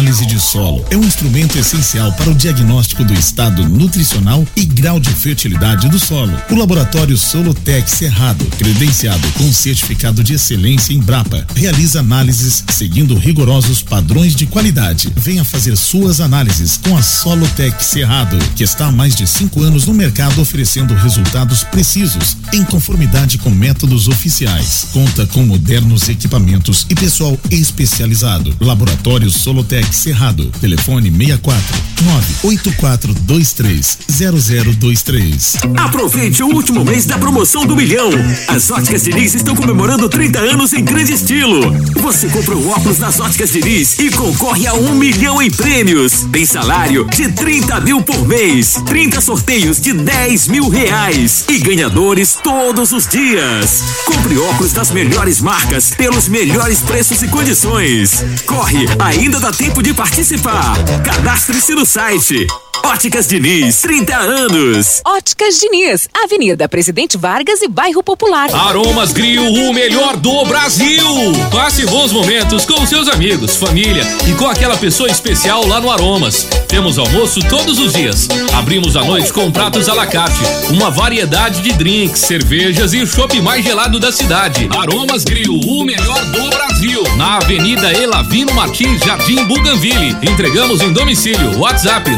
Análise 0.10 0.26
de 0.26 0.39
solo 0.39 0.84
é 0.89 0.98
um 0.98 1.04
instrumento 1.04 1.56
essencial 1.60 2.12
para 2.13 2.32
o 2.32 2.34
diagnóstico 2.34 3.04
do 3.04 3.13
estado 3.13 3.69
nutricional 3.69 4.43
e 4.56 4.65
grau 4.65 5.00
de 5.00 5.12
fertilidade 5.12 5.88
do 5.88 6.00
solo. 6.00 6.34
O 6.50 6.56
laboratório 6.56 7.15
Solotec 7.15 7.88
Cerrado, 7.88 8.43
credenciado 8.58 9.32
com 9.34 9.54
certificado 9.54 10.24
de 10.24 10.34
excelência 10.34 10.93
em 10.93 11.00
Brapa, 11.00 11.45
realiza 11.56 12.00
análises 12.00 12.63
seguindo 12.72 13.15
rigorosos 13.15 13.84
padrões 13.84 14.36
de 14.36 14.48
qualidade. 14.48 15.13
Venha 15.15 15.43
fazer 15.43 15.78
suas 15.78 16.19
análises 16.19 16.80
com 16.84 16.98
a 16.98 17.04
Solotec 17.04 17.86
Cerrado, 17.86 18.36
que 18.56 18.63
está 18.63 18.88
há 18.88 18.91
mais 18.91 19.15
de 19.15 19.28
cinco 19.28 19.62
anos 19.62 19.86
no 19.86 19.93
mercado 19.93 20.41
oferecendo 20.41 20.95
resultados 20.95 21.63
precisos, 21.65 22.36
em 22.52 22.63
conformidade 22.63 23.38
com 23.38 23.52
métodos 23.52 24.08
oficiais. 24.08 24.88
Conta 24.91 25.28
com 25.28 25.45
modernos 25.45 26.10
equipamentos 26.10 26.88
e 26.89 26.95
pessoal 26.95 27.38
especializado. 27.52 28.56
Laboratório 28.60 29.30
Solotec 29.30 29.99
Cerrado. 30.00 30.50
Telefone 30.62 31.12
64 31.12 31.90
98423 32.04 33.98
0023. 34.08 35.58
Aproveite 35.78 36.42
o 36.42 36.48
último 36.48 36.86
mês 36.86 37.06
da 37.06 37.18
promoção 37.18 37.66
do 37.66 37.76
milhão. 37.76 38.10
As 38.48 38.72
óticas 38.72 39.04
Diniz 39.04 39.36
estão 39.36 39.56
comemorando 39.56 40.08
30 40.08 40.40
anos 40.40 40.72
em 40.72 40.84
grande 40.86 41.14
estilo. 41.14 41.60
Você 42.02 42.30
compra 42.30 42.56
um 42.56 42.70
óculos 42.70 43.00
nas 43.00 43.20
óticas 43.20 43.52
Diniz 43.52 44.00
e 44.00 44.10
concorre 44.12 44.68
a 44.68 44.74
um 44.74 44.96
milhão 44.96 45.42
em 45.42 45.52
prêmios. 45.52 46.26
Tem 46.32 46.46
salário 46.46 47.06
de 47.14 47.30
30 47.34 47.82
mil 47.82 48.02
por 48.02 48.26
mês, 48.26 48.82
30 48.86 49.20
sorteios 49.20 49.82
de 49.82 49.92
10 49.92 50.48
mil 50.48 50.70
reais 50.70 51.44
e 51.50 51.60
ganhadores 51.60 52.38
todos 52.42 52.94
os 52.94 53.06
dias. 53.06 53.84
Compre 54.06 54.38
óculos 54.38 54.72
das 54.72 54.92
melhores 54.92 55.42
marcas 55.42 55.90
pelos 55.92 56.30
melhores 56.30 56.80
preços 56.80 57.22
e 57.22 57.28
condições. 57.28 58.24
Corre, 58.46 58.86
ainda 59.00 59.40
dá 59.40 59.52
tempo 59.52 59.84
de 59.84 59.88
participar. 59.93 60.75
Cadastre-se 61.04 61.73
no 61.73 61.86
site. 61.86 62.69
Óticas 62.86 63.28
Diniz, 63.28 63.82
30 63.82 64.15
anos. 64.15 65.02
Óticas 65.06 65.60
Diniz, 65.60 66.10
Avenida 66.24 66.68
Presidente 66.68 67.18
Vargas 67.18 67.62
e 67.62 67.68
Bairro 67.68 68.04
Popular. 68.04 68.50
Aromas 68.54 69.12
Grill, 69.12 69.44
o 69.44 69.74
melhor 69.74 70.18
do 70.18 70.46
Brasil. 70.46 71.06
Passe 71.52 71.86
bons 71.86 72.12
momentos 72.12 72.65
com 72.65 72.86
seus 72.86 73.08
amigos, 73.08 73.56
família 73.56 74.04
e 74.28 74.34
com 74.34 74.48
aquela 74.48 74.78
pessoa 74.78 75.10
especial 75.10 75.65
lá 75.65 75.80
no 75.80 75.92
Aromas. 75.92 76.48
Temos 76.68 76.98
almoço 76.98 77.39
todos 77.50 77.80
os 77.80 77.94
dias. 77.94 78.28
Abrimos 78.54 78.96
à 78.96 79.04
noite 79.04 79.32
com 79.32 79.52
pratos 79.52 79.88
à 79.89 79.94
la 79.94 80.08
carte, 80.08 80.39
uma 80.70 80.89
variedade 80.89 81.62
de 81.62 81.74
drinks, 81.74 82.20
cervejas 82.22 82.94
e 82.94 83.02
o 83.02 83.08
chopp 83.08 83.39
mais 83.42 83.63
gelado 83.63 84.00
da 84.00 84.12
cidade. 84.12 84.68
Aromas 84.78 85.24
Grill, 85.24 85.54
o 85.54 85.84
melhor 85.84 86.26
do 86.26 86.50
Brasil. 86.50 87.04
Na 87.18 87.38
Avenida 87.38 87.92
Elavino 87.92 88.54
Martins, 88.54 89.02
Jardim 89.02 89.44
Buganville. 89.46 90.15
Entregamos 90.22 90.82
em 90.82 90.94
domicílio. 90.94 91.58
WhatsApp 91.60 92.10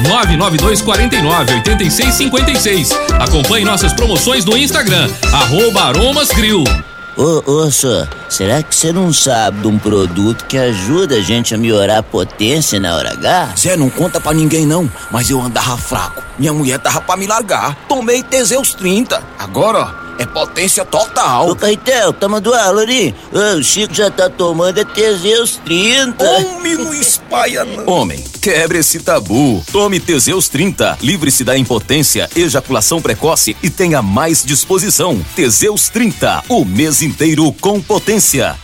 99249 0.58 1.54
8656. 1.54 2.90
Acompanhe 3.20 3.66
nossas 3.66 3.94
promoções 3.94 4.46
no 4.46 4.58
Instagram, 4.58 5.10
arroba 5.32 5.84
Aromas 5.84 6.30
Grill. 6.30 6.64
Ô, 7.18 7.44
ô, 7.46 7.70
senhor, 7.70 8.08
será 8.30 8.64
que 8.64 8.74
você 8.74 8.94
não 8.94 9.12
sabe 9.12 9.60
de 9.60 9.68
um 9.68 9.78
produto 9.78 10.46
que 10.46 10.58
ajuda 10.58 11.16
a 11.16 11.22
gente 11.22 11.54
a 11.54 11.58
melhorar 11.58 11.98
a 12.00 12.04
potência 12.04 12.80
na 12.80 12.96
hora 12.96 13.12
H? 13.12 13.54
Zé, 13.58 13.76
não 13.76 13.90
conta 13.90 14.20
pra 14.20 14.34
ninguém 14.34 14.66
não, 14.66 14.90
mas 15.12 15.30
eu 15.30 15.42
andava 15.42 15.78
fraco. 15.78 16.24
Minha 16.40 16.54
mulher 16.54 16.80
tava 16.80 17.02
pra 17.02 17.18
me 17.18 17.28
largar. 17.28 17.76
Tomei 17.88 18.24
Teseus 18.24 18.74
30. 18.74 19.22
Agora, 19.38 19.94
é 20.18 20.26
potência 20.26 20.86
total. 20.86 21.50
Ô, 21.50 21.56
Caetel, 21.56 22.14
tá 22.14 22.28
mandando 22.28 22.56
aula 22.56 22.82
ali? 22.82 23.14
O 23.32 23.64
Chico 23.64 23.94
já 23.94 24.10
tá 24.10 24.30
tomando 24.30 24.80
é 24.80 24.86
Teseus 24.86 25.60
30. 25.64 26.24
Homem, 26.24 26.76
não 26.76 26.94
espalha 26.94 27.66
não. 27.66 27.88
Homem, 27.88 28.24
quebre 28.42 28.80
esse 28.80 29.00
tabu. 29.00 29.64
Tome 29.72 30.00
Teseus 30.00 30.50
30. 30.50 30.98
Livre-se 31.02 31.44
da 31.44 31.58
impotência, 31.58 32.30
ejaculação 32.36 33.02
precoce 33.02 33.56
e 33.62 33.70
tenha 33.70 34.02
mais 34.02 34.44
disposição. 34.44 35.24
Teseus 35.36 35.90
30. 35.90 36.44
O 36.50 36.66
mês 36.66 37.02
inteiro 37.02 37.52
com 37.54 37.82
potência. 37.82 38.56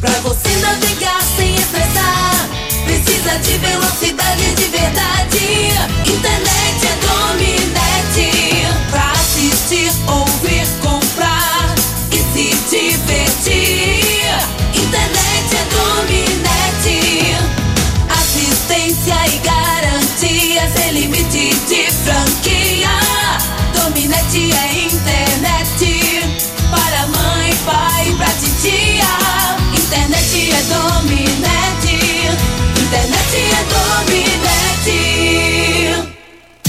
Pra 0.00 0.10
você 0.20 0.48
navegar 0.56 1.20
sem 1.36 1.54
estressar, 1.56 2.48
precisa 2.84 3.38
de 3.38 3.58
velocidade 3.58 4.54
de 4.54 4.64
verdade. 4.64 5.15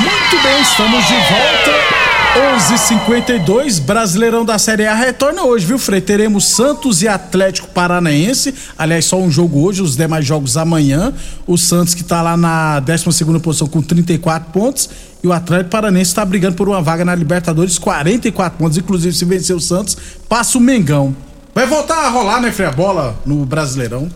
Muito 0.00 0.42
bem, 0.42 0.62
estamos 0.62 1.04
de 1.04 1.12
volta. 1.12 1.96
11:52 2.56 3.78
Brasileirão 3.80 4.42
da 4.42 4.58
Série 4.58 4.86
A 4.86 4.94
retorna 4.94 5.42
hoje, 5.42 5.66
viu, 5.66 5.78
Frei? 5.78 6.00
Teremos 6.00 6.46
Santos 6.46 7.02
e 7.02 7.08
Atlético 7.08 7.68
Paranaense. 7.68 8.54
Aliás, 8.78 9.04
só 9.04 9.18
um 9.18 9.30
jogo 9.30 9.66
hoje, 9.66 9.82
os 9.82 9.98
demais 9.98 10.24
jogos 10.24 10.56
amanhã. 10.56 11.12
O 11.46 11.58
Santos 11.58 11.92
que 11.92 12.02
tá 12.02 12.22
lá 12.22 12.38
na 12.38 12.80
12 12.80 13.04
posição 13.42 13.68
com 13.68 13.82
34 13.82 14.50
pontos 14.50 14.88
e 15.22 15.26
o 15.26 15.32
Atlético 15.34 15.68
Paranaense 15.72 16.10
está 16.10 16.24
brigando 16.24 16.56
por 16.56 16.70
uma 16.70 16.80
vaga 16.80 17.04
na 17.04 17.14
Libertadores, 17.14 17.76
44 17.76 18.58
pontos. 18.58 18.78
Inclusive, 18.78 19.14
se 19.14 19.26
vencer 19.26 19.54
o 19.54 19.60
Santos, 19.60 19.94
passa 20.26 20.56
o 20.56 20.60
Mengão. 20.60 21.14
Vai 21.54 21.66
voltar 21.66 22.06
a 22.06 22.08
rolar, 22.08 22.40
né, 22.40 22.50
Frei, 22.50 22.66
a 22.66 22.72
bola 22.72 23.14
no 23.26 23.44
Brasileirão? 23.44 24.10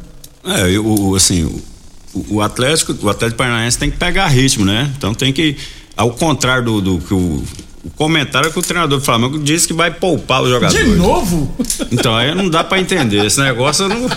É, 0.44 0.78
o, 0.78 1.14
assim, 1.14 1.44
o, 1.44 2.36
o, 2.36 2.40
Atlético, 2.40 2.96
o 3.02 3.08
Atlético 3.08 3.38
Paranaense 3.38 3.78
tem 3.78 3.90
que 3.90 3.96
pegar 3.96 4.26
ritmo, 4.28 4.64
né? 4.64 4.90
Então 4.96 5.14
tem 5.14 5.32
que, 5.32 5.56
ao 5.96 6.10
contrário 6.12 6.64
do, 6.64 6.80
do 6.80 6.98
que 6.98 7.14
o, 7.14 7.42
o 7.84 7.90
comentário 7.90 8.48
é 8.48 8.52
que 8.52 8.58
o 8.58 8.62
treinador 8.62 8.98
do 8.98 9.04
Flamengo 9.04 9.38
disse 9.38 9.66
que 9.66 9.72
vai 9.72 9.90
poupar 9.90 10.42
os 10.42 10.50
jogadores. 10.50 10.84
De 10.84 10.96
novo? 10.96 11.54
Então 11.90 12.14
aí 12.14 12.34
não 12.34 12.48
dá 12.48 12.62
para 12.62 12.80
entender. 12.80 13.24
Esse 13.24 13.40
negócio 13.40 13.88
não. 13.88 14.08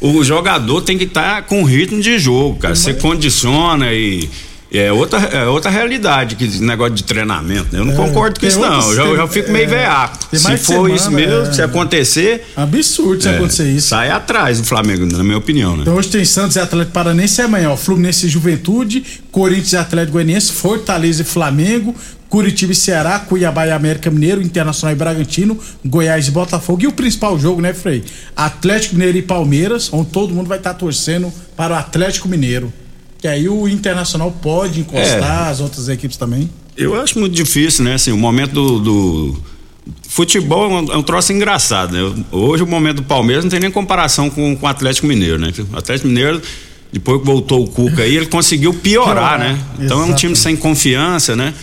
O 0.00 0.24
jogador 0.24 0.82
tem 0.82 0.98
que 0.98 1.04
estar 1.04 1.36
tá 1.36 1.42
com 1.42 1.62
ritmo 1.62 2.00
de 2.00 2.18
jogo, 2.18 2.58
cara. 2.58 2.74
Você 2.74 2.94
condiciona 2.94 3.92
e 3.92 4.28
é 4.78 4.90
outra, 4.90 5.18
é 5.18 5.46
outra 5.46 5.70
realidade 5.70 6.34
que 6.34 6.60
negócio 6.60 6.94
de 6.94 7.04
treinamento. 7.04 7.66
Né? 7.70 7.80
Eu 7.80 7.84
não 7.84 7.92
é, 7.92 7.96
concordo 7.96 8.40
com 8.40 8.46
isso, 8.46 8.58
não. 8.58 8.80
Eu 8.80 8.96
já, 8.96 9.04
eu 9.04 9.16
já 9.16 9.28
fico 9.28 9.50
meio 9.50 9.64
é, 9.64 9.68
veaco. 9.68 10.18
Se 10.32 10.38
for 10.38 10.58
semana, 10.58 10.94
isso 10.94 11.10
mesmo, 11.10 11.42
é, 11.42 11.52
se 11.52 11.62
acontecer. 11.62 12.46
Absurdo 12.56 13.22
se 13.22 13.28
é, 13.28 13.36
acontecer 13.36 13.70
isso. 13.70 13.88
Sai 13.88 14.10
atrás 14.10 14.60
do 14.60 14.64
Flamengo, 14.64 15.04
na 15.04 15.22
minha 15.22 15.36
opinião, 15.36 15.76
né? 15.76 15.82
Então 15.82 15.94
hoje 15.94 16.08
tem 16.08 16.24
Santos 16.24 16.56
e 16.56 16.60
Atlético 16.60 16.92
Paranense 16.92 17.40
e 17.40 17.44
amanhã, 17.44 17.70
ó. 17.70 17.76
Fluminense 17.76 18.26
e 18.26 18.28
Juventude, 18.30 19.04
Corinthians 19.30 19.72
e 19.74 19.76
Atlético 19.76 20.12
Goianiense, 20.12 20.52
Fortaleza 20.52 21.20
e 21.20 21.24
Flamengo, 21.24 21.94
Curitiba 22.30 22.72
e 22.72 22.74
Ceará, 22.74 23.18
Cuiabá 23.18 23.66
e 23.66 23.72
América 23.72 24.10
Mineiro, 24.10 24.40
Internacional 24.40 24.96
e 24.96 24.98
Bragantino, 24.98 25.58
Goiás 25.84 26.28
e 26.28 26.30
Botafogo. 26.30 26.82
E 26.82 26.86
o 26.86 26.92
principal 26.92 27.38
jogo, 27.38 27.60
né, 27.60 27.74
Frei? 27.74 28.02
Atlético 28.34 28.94
Mineiro 28.94 29.18
e 29.18 29.22
Palmeiras, 29.22 29.92
onde 29.92 30.08
todo 30.08 30.32
mundo 30.32 30.48
vai 30.48 30.56
estar 30.56 30.72
tá 30.72 30.78
torcendo 30.78 31.30
para 31.54 31.74
o 31.74 31.76
Atlético 31.76 32.26
Mineiro. 32.26 32.72
Que 33.22 33.28
aí 33.28 33.48
o 33.48 33.68
Internacional 33.68 34.32
pode 34.42 34.80
encostar, 34.80 35.46
é. 35.46 35.50
as 35.50 35.60
outras 35.60 35.88
equipes 35.88 36.16
também. 36.16 36.50
Eu 36.76 37.00
acho 37.00 37.20
muito 37.20 37.32
difícil, 37.32 37.84
né? 37.84 37.94
Assim, 37.94 38.10
o 38.10 38.16
momento 38.16 38.52
do, 38.52 38.80
do 38.80 39.42
futebol 40.08 40.64
é 40.64 40.68
um, 40.68 40.92
é 40.92 40.96
um, 40.96 41.02
troço 41.04 41.32
engraçado, 41.32 41.92
né? 41.92 42.24
Hoje 42.32 42.64
o 42.64 42.66
momento 42.66 42.96
do 42.96 43.04
Palmeiras 43.04 43.44
não 43.44 43.50
tem 43.50 43.60
nem 43.60 43.70
comparação 43.70 44.28
com, 44.28 44.56
com 44.56 44.66
o 44.66 44.68
Atlético 44.68 45.06
Mineiro, 45.06 45.38
né? 45.38 45.52
O 45.72 45.78
Atlético 45.78 46.08
Mineiro, 46.08 46.42
depois 46.92 47.20
que 47.20 47.24
voltou 47.24 47.62
o 47.62 47.68
Cuca 47.68 48.02
aí, 48.02 48.16
ele 48.16 48.26
conseguiu 48.26 48.74
piorar, 48.74 49.38
né? 49.38 49.56
Então 49.74 49.84
exatamente. 49.84 50.10
é 50.10 50.12
um 50.12 50.16
time 50.16 50.34
sem 50.34 50.56
confiança, 50.56 51.36
né? 51.36 51.54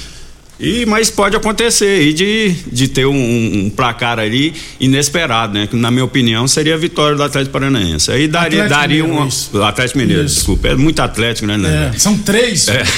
E, 0.59 0.85
mas 0.85 1.09
pode 1.09 1.37
acontecer 1.37 2.01
aí 2.01 2.13
de, 2.13 2.53
de 2.69 2.89
ter 2.89 3.05
um, 3.05 3.15
um, 3.15 3.69
placar 3.69 4.19
ali 4.19 4.53
inesperado, 4.77 5.53
né? 5.53 5.67
Que 5.67 5.75
na 5.77 5.89
minha 5.89 6.03
opinião 6.03 6.47
seria 6.49 6.73
a 6.73 6.77
vitória 6.77 7.15
do 7.15 7.23
Atlético 7.23 7.53
Paranaense. 7.53 8.11
Aí 8.11 8.27
daria, 8.27 8.65
Atlético 8.65 8.79
daria 8.79 9.05
um. 9.05 9.25
Isso. 9.25 9.63
Atlético 9.63 9.99
Mineiro, 9.99 10.25
isso. 10.25 10.35
desculpa. 10.35 10.67
É 10.67 10.75
muito 10.75 11.01
Atlético, 11.01 11.47
né? 11.47 11.55
né? 11.55 11.91
É, 11.95 11.97
são 11.97 12.17
três. 12.17 12.67
É. 12.67 12.83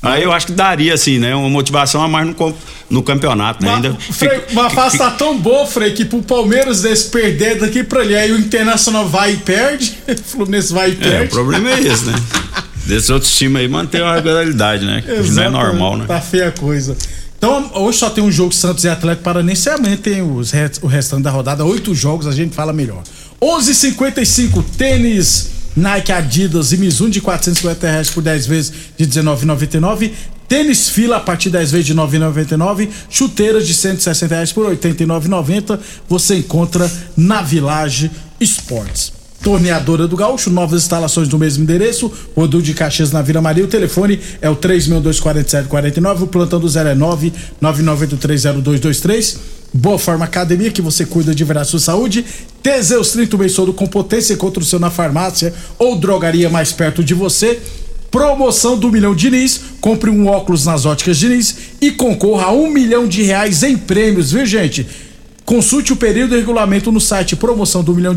Aí 0.00 0.22
eu 0.22 0.32
acho 0.32 0.46
que 0.46 0.52
daria, 0.52 0.94
assim, 0.94 1.18
né? 1.18 1.34
Uma 1.34 1.48
motivação 1.48 2.02
a 2.02 2.08
mais 2.08 2.26
no, 2.26 2.56
no 2.88 3.02
campeonato, 3.02 3.64
né? 3.64 3.74
Ainda 3.74 3.94
Frei, 3.94 4.30
fica, 4.30 4.52
uma 4.52 4.70
fase 4.70 4.96
tá 4.96 5.10
tão 5.10 5.36
boa, 5.36 5.66
Frei, 5.66 5.92
que 5.92 6.04
pro 6.04 6.22
Palmeiras 6.22 6.82
desse 6.82 7.10
perder 7.10 7.58
daqui 7.58 7.82
pra 7.82 8.00
ali, 8.00 8.14
aí 8.14 8.30
o 8.30 8.38
Internacional 8.38 9.08
vai 9.08 9.32
e 9.32 9.36
perde, 9.38 9.98
o 10.08 10.16
Fluminense 10.16 10.72
vai 10.72 10.90
e 10.90 10.94
perde. 10.94 11.16
É, 11.16 11.22
o 11.24 11.28
problema 11.28 11.70
é 11.70 11.80
esse, 11.80 12.04
né? 12.06 12.14
Desses 12.88 13.10
outros 13.10 13.36
times 13.36 13.60
aí 13.60 13.68
mantém 13.68 14.00
uma 14.00 14.14
regularidade, 14.14 14.86
né? 14.86 15.02
Que 15.02 15.30
não 15.30 15.42
é 15.42 15.50
normal, 15.50 15.98
né? 15.98 16.06
Tá 16.06 16.22
feia 16.22 16.48
a 16.48 16.52
coisa. 16.52 16.96
Então, 17.36 17.70
hoje 17.74 17.98
só 17.98 18.08
tem 18.08 18.24
um 18.24 18.32
jogo 18.32 18.52
Santos 18.52 18.82
e 18.82 18.88
Atlético 18.88 19.22
Paranense, 19.22 19.68
amanhã 19.68 19.96
tem 19.96 20.22
os, 20.22 20.52
o 20.82 20.86
restante 20.86 21.22
da 21.22 21.30
rodada, 21.30 21.64
oito 21.64 21.94
jogos, 21.94 22.26
a 22.26 22.32
gente 22.32 22.54
fala 22.54 22.72
melhor. 22.72 23.02
11:55 23.40 24.64
tênis 24.76 25.50
Nike, 25.76 26.10
Adidas 26.10 26.72
e 26.72 26.78
Mizuno 26.78 27.10
de 27.10 27.20
450 27.20 27.86
reais 27.86 28.10
por 28.10 28.22
10 28.22 28.46
vezes 28.46 28.72
de 28.96 29.06
19,99. 29.06 30.10
Tênis 30.48 30.88
fila 30.88 31.18
a 31.18 31.20
partir 31.20 31.50
10 31.50 31.70
vezes 31.70 31.86
de 31.86 31.94
9,99. 31.94 32.88
Chuteiras 33.10 33.66
de 33.66 33.74
160 33.74 34.34
reais 34.34 34.50
por 34.50 34.66
89,90. 34.74 35.78
Você 36.08 36.36
encontra 36.36 36.90
na 37.14 37.42
Village 37.42 38.10
Esportes. 38.40 39.17
Torneadora 39.48 40.06
do 40.06 40.14
Gaúcho, 40.14 40.50
novas 40.50 40.82
instalações 40.82 41.26
no 41.26 41.38
mesmo 41.38 41.62
endereço, 41.64 42.12
Rodul 42.36 42.60
de 42.60 42.74
Caxias 42.74 43.12
na 43.12 43.22
Vila 43.22 43.40
Maria. 43.40 43.64
O 43.64 43.66
telefone 43.66 44.20
é 44.42 44.50
o 44.50 44.56
3624749, 44.56 46.24
o 46.24 46.26
plantão 46.26 46.60
do 46.60 46.68
0 46.68 46.90
é 46.90 46.94
999830223. 47.62 49.38
Boa 49.72 49.98
Forma 49.98 50.26
Academia, 50.26 50.70
que 50.70 50.82
você 50.82 51.06
cuida 51.06 51.34
de 51.34 51.44
verdade 51.44 51.70
sua 51.70 51.80
saúde. 51.80 52.26
Teseus 52.62 53.12
30 53.12 53.38
mês 53.38 53.54
todo 53.54 53.72
com 53.72 53.86
potência, 53.86 54.34
encontra 54.34 54.62
o 54.62 54.66
seu 54.66 54.78
na 54.78 54.90
farmácia 54.90 55.54
ou 55.78 55.96
drogaria 55.96 56.50
mais 56.50 56.70
perto 56.70 57.02
de 57.02 57.14
você. 57.14 57.58
Promoção 58.10 58.78
do 58.78 58.92
Milhão 58.92 59.14
Diniz. 59.14 59.62
Compre 59.80 60.10
um 60.10 60.26
óculos 60.26 60.66
nas 60.66 60.84
óticas 60.84 61.16
Diniz 61.16 61.56
e 61.80 61.90
concorra 61.90 62.48
a 62.48 62.52
um 62.52 62.68
milhão 62.68 63.08
de 63.08 63.22
reais 63.22 63.62
em 63.62 63.78
prêmios, 63.78 64.30
viu 64.30 64.44
gente? 64.44 64.86
Consulte 65.48 65.94
o 65.94 65.96
período 65.96 66.34
e 66.34 66.38
regulamento 66.38 66.92
no 66.92 67.00
site 67.00 67.34
promoção 67.34 67.82
do 67.82 67.94
milhão 67.94 68.14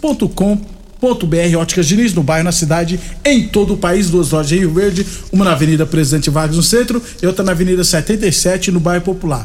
Diniz.com.br 0.00 1.58
Óticas 1.58 1.86
Diniz, 1.86 2.14
no 2.14 2.22
bairro, 2.22 2.44
na 2.44 2.52
cidade, 2.52 2.98
em 3.24 3.48
todo 3.48 3.74
o 3.74 3.76
país, 3.76 4.10
duas 4.10 4.30
lojas 4.30 4.52
em 4.52 4.60
Rio 4.60 4.72
Verde, 4.72 5.06
uma 5.32 5.44
na 5.44 5.52
Avenida 5.52 5.86
Presidente 5.86 6.30
Vargas 6.30 6.56
no 6.56 6.62
centro 6.62 7.02
e 7.22 7.26
outra 7.26 7.44
na 7.44 7.52
Avenida 7.52 7.84
77 7.84 8.70
no 8.70 8.80
bairro 8.80 9.04
Popular. 9.04 9.44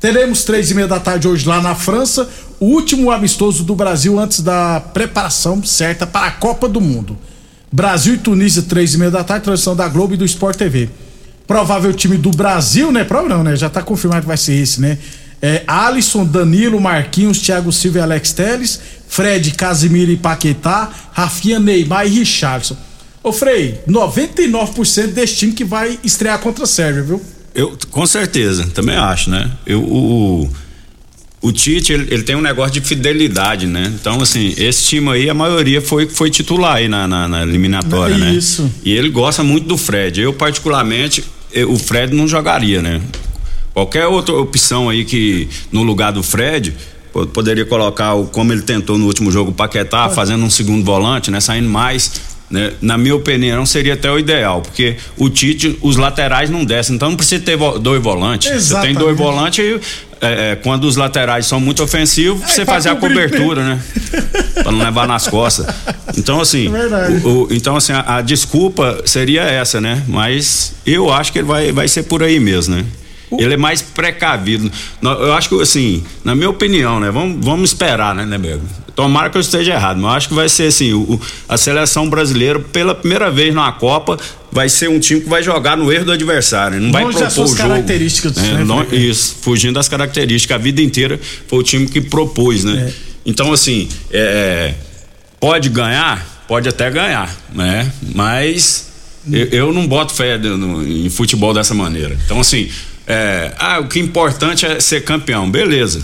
Teremos 0.00 0.44
três 0.44 0.70
e 0.70 0.74
meia 0.74 0.86
da 0.86 1.00
tarde 1.00 1.26
hoje 1.26 1.48
lá 1.48 1.60
na 1.60 1.74
França, 1.74 2.28
o 2.60 2.66
último 2.66 3.10
amistoso 3.10 3.64
do 3.64 3.74
Brasil 3.74 4.18
antes 4.18 4.40
da 4.40 4.80
preparação 4.80 5.62
certa 5.64 6.06
para 6.06 6.26
a 6.26 6.30
Copa 6.30 6.68
do 6.68 6.80
Mundo. 6.80 7.16
Brasil 7.72 8.14
e 8.14 8.18
Tunísia, 8.18 8.62
três 8.62 8.94
e 8.94 8.98
meia 8.98 9.10
da 9.10 9.24
tarde, 9.24 9.44
transmissão 9.44 9.74
da 9.74 9.88
Globo 9.88 10.14
e 10.14 10.16
do 10.16 10.24
Sport 10.24 10.56
TV. 10.56 10.90
Provável 11.46 11.92
time 11.92 12.16
do 12.16 12.30
Brasil, 12.30 12.92
né? 12.92 13.02
Provável 13.02 13.36
não, 13.36 13.42
né? 13.42 13.56
Já 13.56 13.68
tá 13.68 13.82
confirmado 13.82 14.22
que 14.22 14.28
vai 14.28 14.36
ser 14.36 14.54
esse, 14.54 14.80
né? 14.80 14.98
É, 15.44 15.62
Alisson, 15.66 16.24
Danilo, 16.24 16.80
Marquinhos, 16.80 17.38
Thiago 17.38 17.70
Silva 17.70 17.98
e 17.98 18.00
Alex 18.00 18.32
Teles, 18.32 18.80
Fred, 19.06 19.50
Casimiro 19.50 20.10
e 20.10 20.16
Paquetá, 20.16 20.90
Rafinha, 21.12 21.60
Neymar 21.60 22.06
e 22.06 22.20
Richardson. 22.20 22.74
Ô 23.22 23.30
Frei, 23.30 23.78
99% 23.86 25.08
desse 25.08 25.36
time 25.36 25.52
que 25.52 25.62
vai 25.62 25.98
estrear 26.02 26.38
contra 26.38 26.64
a 26.64 26.66
Sérvia, 26.66 27.02
viu? 27.02 27.22
Eu, 27.54 27.76
com 27.90 28.06
certeza, 28.06 28.66
também 28.72 28.96
acho, 28.96 29.28
né? 29.28 29.50
Eu, 29.66 29.82
o, 29.82 30.50
o, 31.42 31.52
Tite, 31.52 31.92
ele, 31.92 32.14
ele, 32.14 32.22
tem 32.22 32.34
um 32.36 32.40
negócio 32.40 32.72
de 32.72 32.80
fidelidade, 32.80 33.66
né? 33.66 33.92
Então, 34.00 34.22
assim, 34.22 34.54
esse 34.56 34.84
time 34.84 35.10
aí, 35.10 35.28
a 35.28 35.34
maioria 35.34 35.82
foi, 35.82 36.08
foi 36.08 36.30
titular 36.30 36.76
aí 36.76 36.88
na, 36.88 37.06
na, 37.06 37.28
na 37.28 37.42
eliminatória, 37.42 38.14
é 38.14 38.18
né? 38.18 38.32
Isso. 38.32 38.72
E 38.82 38.92
ele 38.94 39.10
gosta 39.10 39.42
muito 39.42 39.66
do 39.66 39.76
Fred. 39.76 40.22
Eu, 40.22 40.32
particularmente, 40.32 41.22
eu, 41.52 41.70
o 41.70 41.78
Fred 41.78 42.14
não 42.14 42.26
jogaria, 42.26 42.80
né? 42.80 43.02
Qualquer 43.74 44.06
outra 44.06 44.34
opção 44.34 44.88
aí 44.88 45.04
que 45.04 45.48
no 45.70 45.82
lugar 45.82 46.12
do 46.12 46.22
Fred 46.22 46.74
poderia 47.32 47.64
colocar 47.64 48.14
o 48.14 48.26
como 48.26 48.52
ele 48.52 48.62
tentou 48.62 48.96
no 48.96 49.06
último 49.06 49.30
jogo 49.30 49.50
o 49.50 49.54
Paquetá, 49.54 50.08
fazendo 50.08 50.44
um 50.44 50.50
segundo 50.50 50.84
volante, 50.84 51.30
né, 51.30 51.40
saindo 51.40 51.68
mais 51.68 52.34
né? 52.50 52.72
Na 52.80 52.98
minha 52.98 53.16
opinião, 53.16 53.64
seria 53.64 53.94
até 53.94 54.10
o 54.10 54.18
ideal, 54.18 54.60
porque 54.60 54.96
o 55.16 55.28
Tite, 55.28 55.78
os 55.80 55.96
laterais 55.96 56.50
não 56.50 56.64
descem, 56.64 56.94
então 56.94 57.08
não 57.08 57.16
precisa 57.16 57.42
ter 57.42 57.56
dois 57.80 58.02
volantes. 58.02 58.50
Exatamente. 58.50 58.92
Você 58.92 58.94
tem 58.94 58.94
dois 58.94 59.16
volantes 59.16 59.80
é, 60.20 60.52
é, 60.52 60.56
quando 60.56 60.84
os 60.84 60.96
laterais 60.96 61.46
são 61.46 61.58
muito 61.58 61.82
ofensivos, 61.82 62.42
é, 62.42 62.46
você 62.46 62.64
fazer 62.64 62.90
a 62.90 62.96
cobertura, 62.96 63.64
né? 63.64 63.82
pra 64.62 64.70
não 64.70 64.78
levar 64.78 65.08
nas 65.08 65.26
costas. 65.26 65.66
Então, 66.16 66.40
assim, 66.40 66.68
é 66.68 67.26
o, 67.26 67.28
o, 67.28 67.48
então, 67.50 67.76
assim 67.76 67.92
a, 67.92 68.18
a, 68.18 68.20
desculpa 68.20 69.02
seria 69.04 69.42
essa, 69.42 69.80
né? 69.80 70.02
Mas 70.06 70.74
eu 70.86 71.12
acho 71.12 71.32
que 71.32 71.38
ele 71.38 71.48
vai, 71.48 71.72
vai 71.72 71.88
ser 71.88 72.04
por 72.04 72.22
aí 72.22 72.38
mesmo, 72.38 72.76
né? 72.76 72.84
Ele 73.40 73.54
é 73.54 73.56
mais 73.56 73.80
precavido. 73.82 74.70
Eu 75.02 75.32
acho 75.34 75.48
que, 75.48 75.60
assim, 75.62 76.04
na 76.24 76.34
minha 76.34 76.50
opinião, 76.50 77.00
né? 77.00 77.10
Vamos, 77.10 77.44
vamos 77.44 77.70
esperar, 77.70 78.14
né, 78.14 78.24
Nebergo? 78.24 78.64
Tomara 78.94 79.28
que 79.28 79.36
eu 79.36 79.40
esteja 79.40 79.72
errado, 79.74 79.96
mas 79.96 80.04
eu 80.12 80.16
acho 80.16 80.28
que 80.28 80.34
vai 80.34 80.48
ser 80.48 80.68
assim, 80.68 80.92
o, 80.92 81.20
a 81.48 81.56
seleção 81.56 82.08
brasileira, 82.08 82.60
pela 82.60 82.94
primeira 82.94 83.28
vez 83.28 83.52
na 83.52 83.72
Copa, 83.72 84.16
vai 84.52 84.68
ser 84.68 84.88
um 84.88 85.00
time 85.00 85.20
que 85.20 85.28
vai 85.28 85.42
jogar 85.42 85.76
no 85.76 85.92
erro 85.92 86.04
do 86.04 86.12
adversário, 86.12 86.80
não 86.80 86.92
vai 86.92 87.02
Longe 87.02 87.14
propor 87.14 87.24
das 87.24 87.32
suas 87.34 87.50
o 87.52 87.56
jogo. 87.56 87.68
características, 87.70 88.38
É, 88.38 88.40
né, 88.52 88.64
não- 88.64 88.84
isso, 88.92 89.36
fugindo 89.42 89.74
das 89.74 89.88
características, 89.88 90.54
a 90.54 90.58
vida 90.58 90.80
inteira 90.80 91.18
foi 91.48 91.58
o 91.58 91.62
time 91.64 91.88
que 91.88 92.00
propôs, 92.00 92.62
né? 92.62 92.92
Então, 93.26 93.52
assim, 93.52 93.88
é, 94.12 94.74
pode 95.40 95.68
ganhar, 95.70 96.44
pode 96.46 96.68
até 96.68 96.88
ganhar, 96.88 97.34
né? 97.52 97.90
Mas 98.14 98.90
eu, 99.28 99.46
eu 99.46 99.72
não 99.72 99.88
boto 99.88 100.14
fé 100.14 100.38
no- 100.38 100.86
em 100.86 101.08
futebol 101.10 101.52
dessa 101.52 101.74
maneira. 101.74 102.16
Então, 102.26 102.38
assim, 102.38 102.68
é, 103.06 103.52
ah, 103.58 103.80
o 103.80 103.88
que 103.88 103.98
é 103.98 104.02
importante 104.02 104.64
é 104.66 104.80
ser 104.80 105.02
campeão, 105.04 105.50
beleza. 105.50 106.00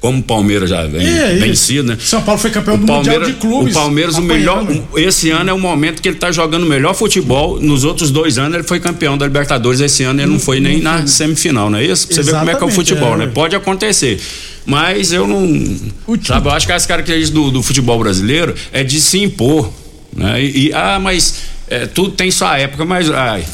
Como 0.00 0.20
o 0.20 0.22
Palmeiras 0.22 0.70
já 0.70 0.86
vem 0.86 1.04
É, 1.04 1.32
isso. 1.34 1.44
vencido, 1.44 1.88
né? 1.88 1.98
São 2.00 2.22
Paulo 2.22 2.40
foi 2.40 2.50
campeão 2.50 2.76
O 2.76 2.78
do 2.78 2.86
Palmeiras, 2.86 3.18
Mundial 3.28 3.34
de 3.34 3.40
Clubes. 3.40 3.74
o 3.74 3.78
Palmeiras, 3.80 4.16
o 4.16 4.22
melhor. 4.22 4.62
apanhando. 4.62 4.86
Esse 4.96 5.30
ano 5.30 5.50
é 5.50 5.52
o 5.52 5.58
momento 5.58 6.00
que 6.00 6.08
ele 6.08 6.18
tá 6.18 6.30
jogando 6.30 6.62
o 6.62 6.66
melhor 6.68 6.94
futebol. 6.94 7.60
Nos 7.60 7.82
outros 7.82 8.12
dois 8.12 8.38
anos 8.38 8.54
ele 8.54 8.62
foi 8.62 8.78
campeão 8.78 9.18
da 9.18 9.26
Libertadores. 9.26 9.80
Esse 9.80 10.04
ano 10.04 10.20
ele 10.20 10.30
não 10.30 10.38
foi 10.38 10.60
nem 10.60 10.80
na 10.80 11.04
semifinal, 11.08 11.68
não 11.68 11.78
é 11.80 11.84
isso? 11.84 12.06
Pra 12.06 12.14
você 12.14 12.22
ver 12.22 12.38
como 12.38 12.48
é 12.50 12.54
que 12.54 12.62
é 12.62 12.66
o 12.66 12.70
futebol, 12.70 13.14
é, 13.14 13.16
né? 13.18 13.26
Pode 13.26 13.56
acontecer. 13.56 14.20
Mas 14.64 15.12
eu 15.12 15.26
não. 15.26 15.76
Sabe, 16.24 16.46
eu 16.46 16.52
acho 16.52 16.66
que 16.66 16.72
as 16.72 16.86
características 16.86 17.30
do, 17.34 17.50
do 17.50 17.62
futebol 17.62 17.98
brasileiro 17.98 18.54
é 18.72 18.84
de 18.84 19.00
se 19.00 19.18
impor. 19.18 19.68
Né? 20.14 20.44
E, 20.44 20.68
e, 20.68 20.72
ah, 20.74 21.00
mas 21.02 21.34
é, 21.68 21.86
tudo 21.86 22.12
tem 22.12 22.30
sua 22.30 22.56
época, 22.56 22.84
mas. 22.84 23.10
Ai, 23.10 23.44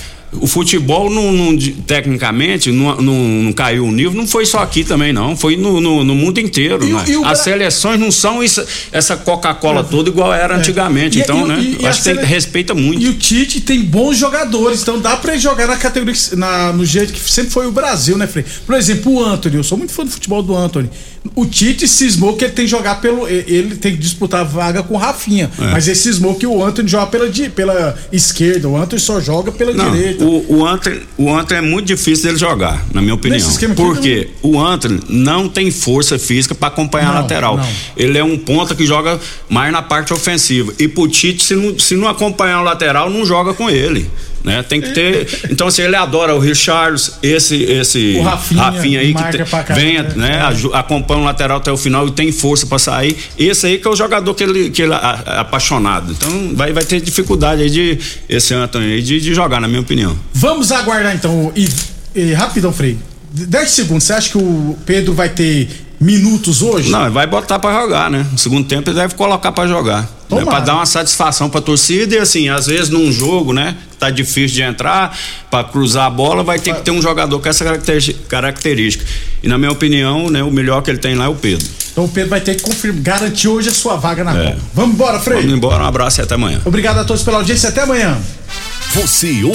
o 0.41 0.47
futebol, 0.47 1.09
não, 1.11 1.33
não- 1.33 1.57
tecnicamente, 1.87 2.71
não, 2.73 2.97
não, 2.97 3.15
não 3.45 3.53
caiu 3.53 3.87
o 3.87 3.93
nível, 3.93 4.13
não 4.15 4.27
foi 4.27 4.45
só 4.47 4.59
aqui 4.59 4.85
também, 4.85 5.13
não. 5.13 5.37
Foi 5.37 5.57
no, 5.57 5.81
no, 5.81 6.05
no 6.05 6.15
mundo 6.15 6.39
inteiro. 6.41 6.85
né? 6.87 7.05
e 7.07 7.13
As 7.15 7.21
Bra- 7.21 7.35
seleções 7.37 7.99
não 8.01 8.11
são 8.11 8.43
isso- 8.43 8.65
essa 8.93 9.17
Coca-Cola 9.17 9.85
toda 9.85 10.09
igual 10.11 10.33
era 10.33 10.57
antigamente. 10.57 11.19
É. 11.19 11.21
E- 11.21 11.25
então, 11.25 11.45
e- 11.45 11.49
né? 11.49 11.59
e- 11.61 11.77
e 11.81 11.83
eu 11.83 11.89
acho 11.89 11.99
que 11.99 12.05
sele- 12.05 12.25
respeita 12.25 12.75
muito. 12.75 13.03
E 13.03 13.09
o 13.09 13.15
Tite 13.15 13.61
tem 13.61 13.83
bons 13.83 14.17
jogadores, 14.19 14.83
então 14.83 14.99
dá 15.01 15.17
pra 15.17 15.33
ele 15.33 15.41
jogar 15.43 15.67
na 15.67 15.77
categoria, 15.77 16.15
na, 16.37 16.73
no 16.73 16.85
jeito 16.85 17.13
que 17.13 17.21
sempre 17.31 17.51
foi 17.51 17.67
o 17.67 17.73
Brasil, 17.73 18.17
né, 18.19 18.27
Frei? 18.27 18.45
Por 18.67 18.75
exemplo, 18.77 19.13
o 19.15 19.25
Anthony, 19.25 19.57
eu 19.57 19.65
sou 19.65 19.79
muito 19.79 19.93
fã 19.93 20.05
do 20.05 20.11
futebol 20.11 20.43
do 20.43 20.55
Anthony. 20.57 20.91
O 21.35 21.47
Tite 21.47 21.89
cismou 21.89 22.37
que 22.37 22.45
ele 22.45 22.53
tem 22.53 22.65
que 22.67 22.71
jogar 22.71 23.01
pelo. 23.01 23.27
Ele 23.27 23.77
tem 23.77 23.93
que 23.93 23.99
disputar 23.99 24.43
a 24.43 24.45
vaga 24.45 24.83
com 24.83 24.95
o 24.95 24.97
Rafinha. 24.99 25.51
É. 25.59 25.71
Mas 25.73 25.87
ele 25.89 25.97
cismou 25.97 26.35
que 26.35 26.47
o 26.47 26.63
Anthony 26.63 26.87
joga 26.87 27.07
pela, 27.07 27.31
pela 27.51 27.99
esquerda, 28.13 28.69
o 28.69 28.77
Anthony 28.77 29.01
só 29.01 29.21
joga 29.21 29.51
pela 29.51 29.73
Não, 29.73 29.91
direita. 29.91 30.23
o, 30.25 30.59
o 30.59 30.67
Anthony, 30.67 31.01
o 31.17 31.35
Anthony 31.35 31.59
é 31.59 31.63
muito 31.63 31.87
difícil 31.87 32.27
dele 32.27 32.39
jogar, 32.39 32.85
na 32.93 33.01
minha 33.01 33.15
opinião. 33.15 33.41
Porque 33.75 34.29
o 34.43 34.61
Anthony 34.61 35.01
não 35.09 35.49
tem 35.49 35.71
força 35.71 36.19
física 36.19 36.55
para 36.55 36.69
acompanhar 36.69 37.11
a 37.11 37.15
Não, 37.15 37.23
lateral. 37.23 37.57
não. 37.57 37.69
Ele 37.97 38.19
é 38.19 38.23
um 38.23 38.37
ponta 38.37 38.75
que 38.75 38.85
joga 38.87 39.19
mais 39.49 39.73
na 39.73 39.81
parte 39.83 40.13
ofensiva. 40.13 40.73
E 40.79 40.87
pro 40.87 41.09
Tite, 41.09 41.43
se 41.43 41.55
não, 41.57 41.79
se 41.79 41.97
não 41.97 42.07
acompanhar 42.07 42.61
o 42.61 42.65
lateral, 42.65 43.09
não 43.09 43.25
joga 43.25 43.55
com 43.55 43.71
ele. 43.71 44.09
Né? 44.45 44.63
Tem 44.63 44.79
que 44.79 44.91
ter. 44.93 45.27
Então, 45.51 45.67
assim, 45.69 45.81
ele 45.81 45.97
adora 45.97 46.35
o 46.35 46.39
Richards, 46.39 47.13
esse, 47.23 47.63
esse 47.63 48.17
O 48.19 48.23
Rafinha, 48.23 49.01
aí 49.01 49.15
que 49.15 49.23
te- 49.31 49.75
venha, 49.75 50.03
né? 50.15 50.43
aju- 50.43 50.75
acompanha 50.75 51.21
o 51.23 51.25
lateral 51.25 51.57
até 51.57 51.73
o 51.73 51.79
final 51.79 52.07
e 52.07 52.11
tem 52.11 52.31
força 52.31 52.67
para 52.67 52.79
sair. 52.79 53.17
Esse 53.39 53.67
aí 53.67 53.79
que 53.79 53.89
é 53.89 53.91
o 53.91 53.97
jogador 53.97 54.35
que 54.35 54.45
ele, 54.45 54.69
que 54.69 54.83
ele 54.83 54.93
é 54.93 54.97
apaixonado. 55.39 56.13
Então 56.13 56.55
vai, 56.55 56.75
vai 56.75 56.85
ter 56.85 57.01
dificuldade 57.01 57.63
aí 57.63 57.71
de 57.71 57.99
esse 58.29 58.53
Anthony 58.53 58.93
aí 58.93 59.03
de, 59.03 59.19
de 59.19 59.35
jogar, 59.35 59.61
na 59.63 59.67
minha 59.69 59.81
opinião. 59.81 60.15
Vamos 60.35 60.71
aguardar 60.71 61.15
então. 61.15 61.51
E, 61.57 61.67
e 62.15 62.33
rapidão, 62.35 62.71
Frei. 62.71 62.99
10 63.33 63.71
segundos. 63.71 64.05
Você 64.05 64.13
acha 64.13 64.31
que 64.31 64.39
o 64.39 64.77
Pedro 64.85 65.13
vai 65.15 65.29
ter 65.31 65.69
minutos 66.05 66.61
hoje? 66.63 66.91
Não, 66.91 67.03
ele 67.03 67.11
vai 67.11 67.27
botar 67.27 67.59
pra 67.59 67.73
jogar, 67.81 68.11
né? 68.11 68.27
No 68.31 68.39
segundo 68.39 68.67
tempo 68.69 68.91
ele 68.91 68.99
deve 68.99 69.15
colocar 69.15 69.51
pra 69.53 69.67
jogar. 69.67 70.09
Né? 70.31 70.45
Pra 70.45 70.61
dar 70.61 70.75
uma 70.75 70.87
satisfação 70.87 71.49
pra 71.49 71.61
torcida 71.61 72.17
e 72.17 72.19
assim, 72.19 72.49
às 72.49 72.67
vezes 72.67 72.89
num 72.91 73.11
jogo, 73.13 73.53
né? 73.53 73.77
Tá 73.99 74.11
difícil 74.11 74.57
de 74.57 74.63
entrar, 74.63 75.17
pra 75.51 75.63
cruzar 75.65 76.07
a 76.07 76.11
bola, 76.11 76.43
vai 76.43 76.59
ter 76.59 76.75
que 76.75 76.83
ter 76.83 76.91
um 76.91 77.01
jogador 77.01 77.39
com 77.41 77.49
essa 77.49 77.65
característica. 78.29 79.05
E 79.43 79.49
na 79.49 79.57
minha 79.57 79.71
opinião, 79.71 80.29
né, 80.29 80.43
o 80.43 80.51
melhor 80.51 80.83
que 80.83 80.91
ele 80.91 80.99
tem 80.99 81.15
lá 81.15 81.27
é 81.27 81.29
o 81.29 81.35
Pedro. 81.35 81.67
Então 81.93 82.05
o 82.05 82.09
Pedro 82.09 82.31
vai 82.31 82.41
ter 82.41 82.57
que 82.57 82.63
confirmar, 82.63 83.01
garantir 83.03 83.47
hoje 83.49 83.69
a 83.69 83.73
sua 83.73 83.97
vaga 83.97 84.25
na 84.25 84.37
É. 84.37 84.47
Copa. 84.47 84.59
Vamos 84.75 84.95
embora, 84.95 85.21
Frei. 85.21 85.41
Vamos 85.41 85.57
embora, 85.57 85.85
um 85.85 85.87
abraço 85.87 86.21
e 86.21 86.23
até 86.23 86.35
amanhã. 86.35 86.61
Obrigado 86.65 86.99
a 86.99 87.05
todos 87.05 87.23
pela 87.23 87.39
audiência. 87.39 87.69
Até 87.69 87.83
amanhã. 87.83 88.19
Você 88.95 89.43
ouviu 89.45 89.55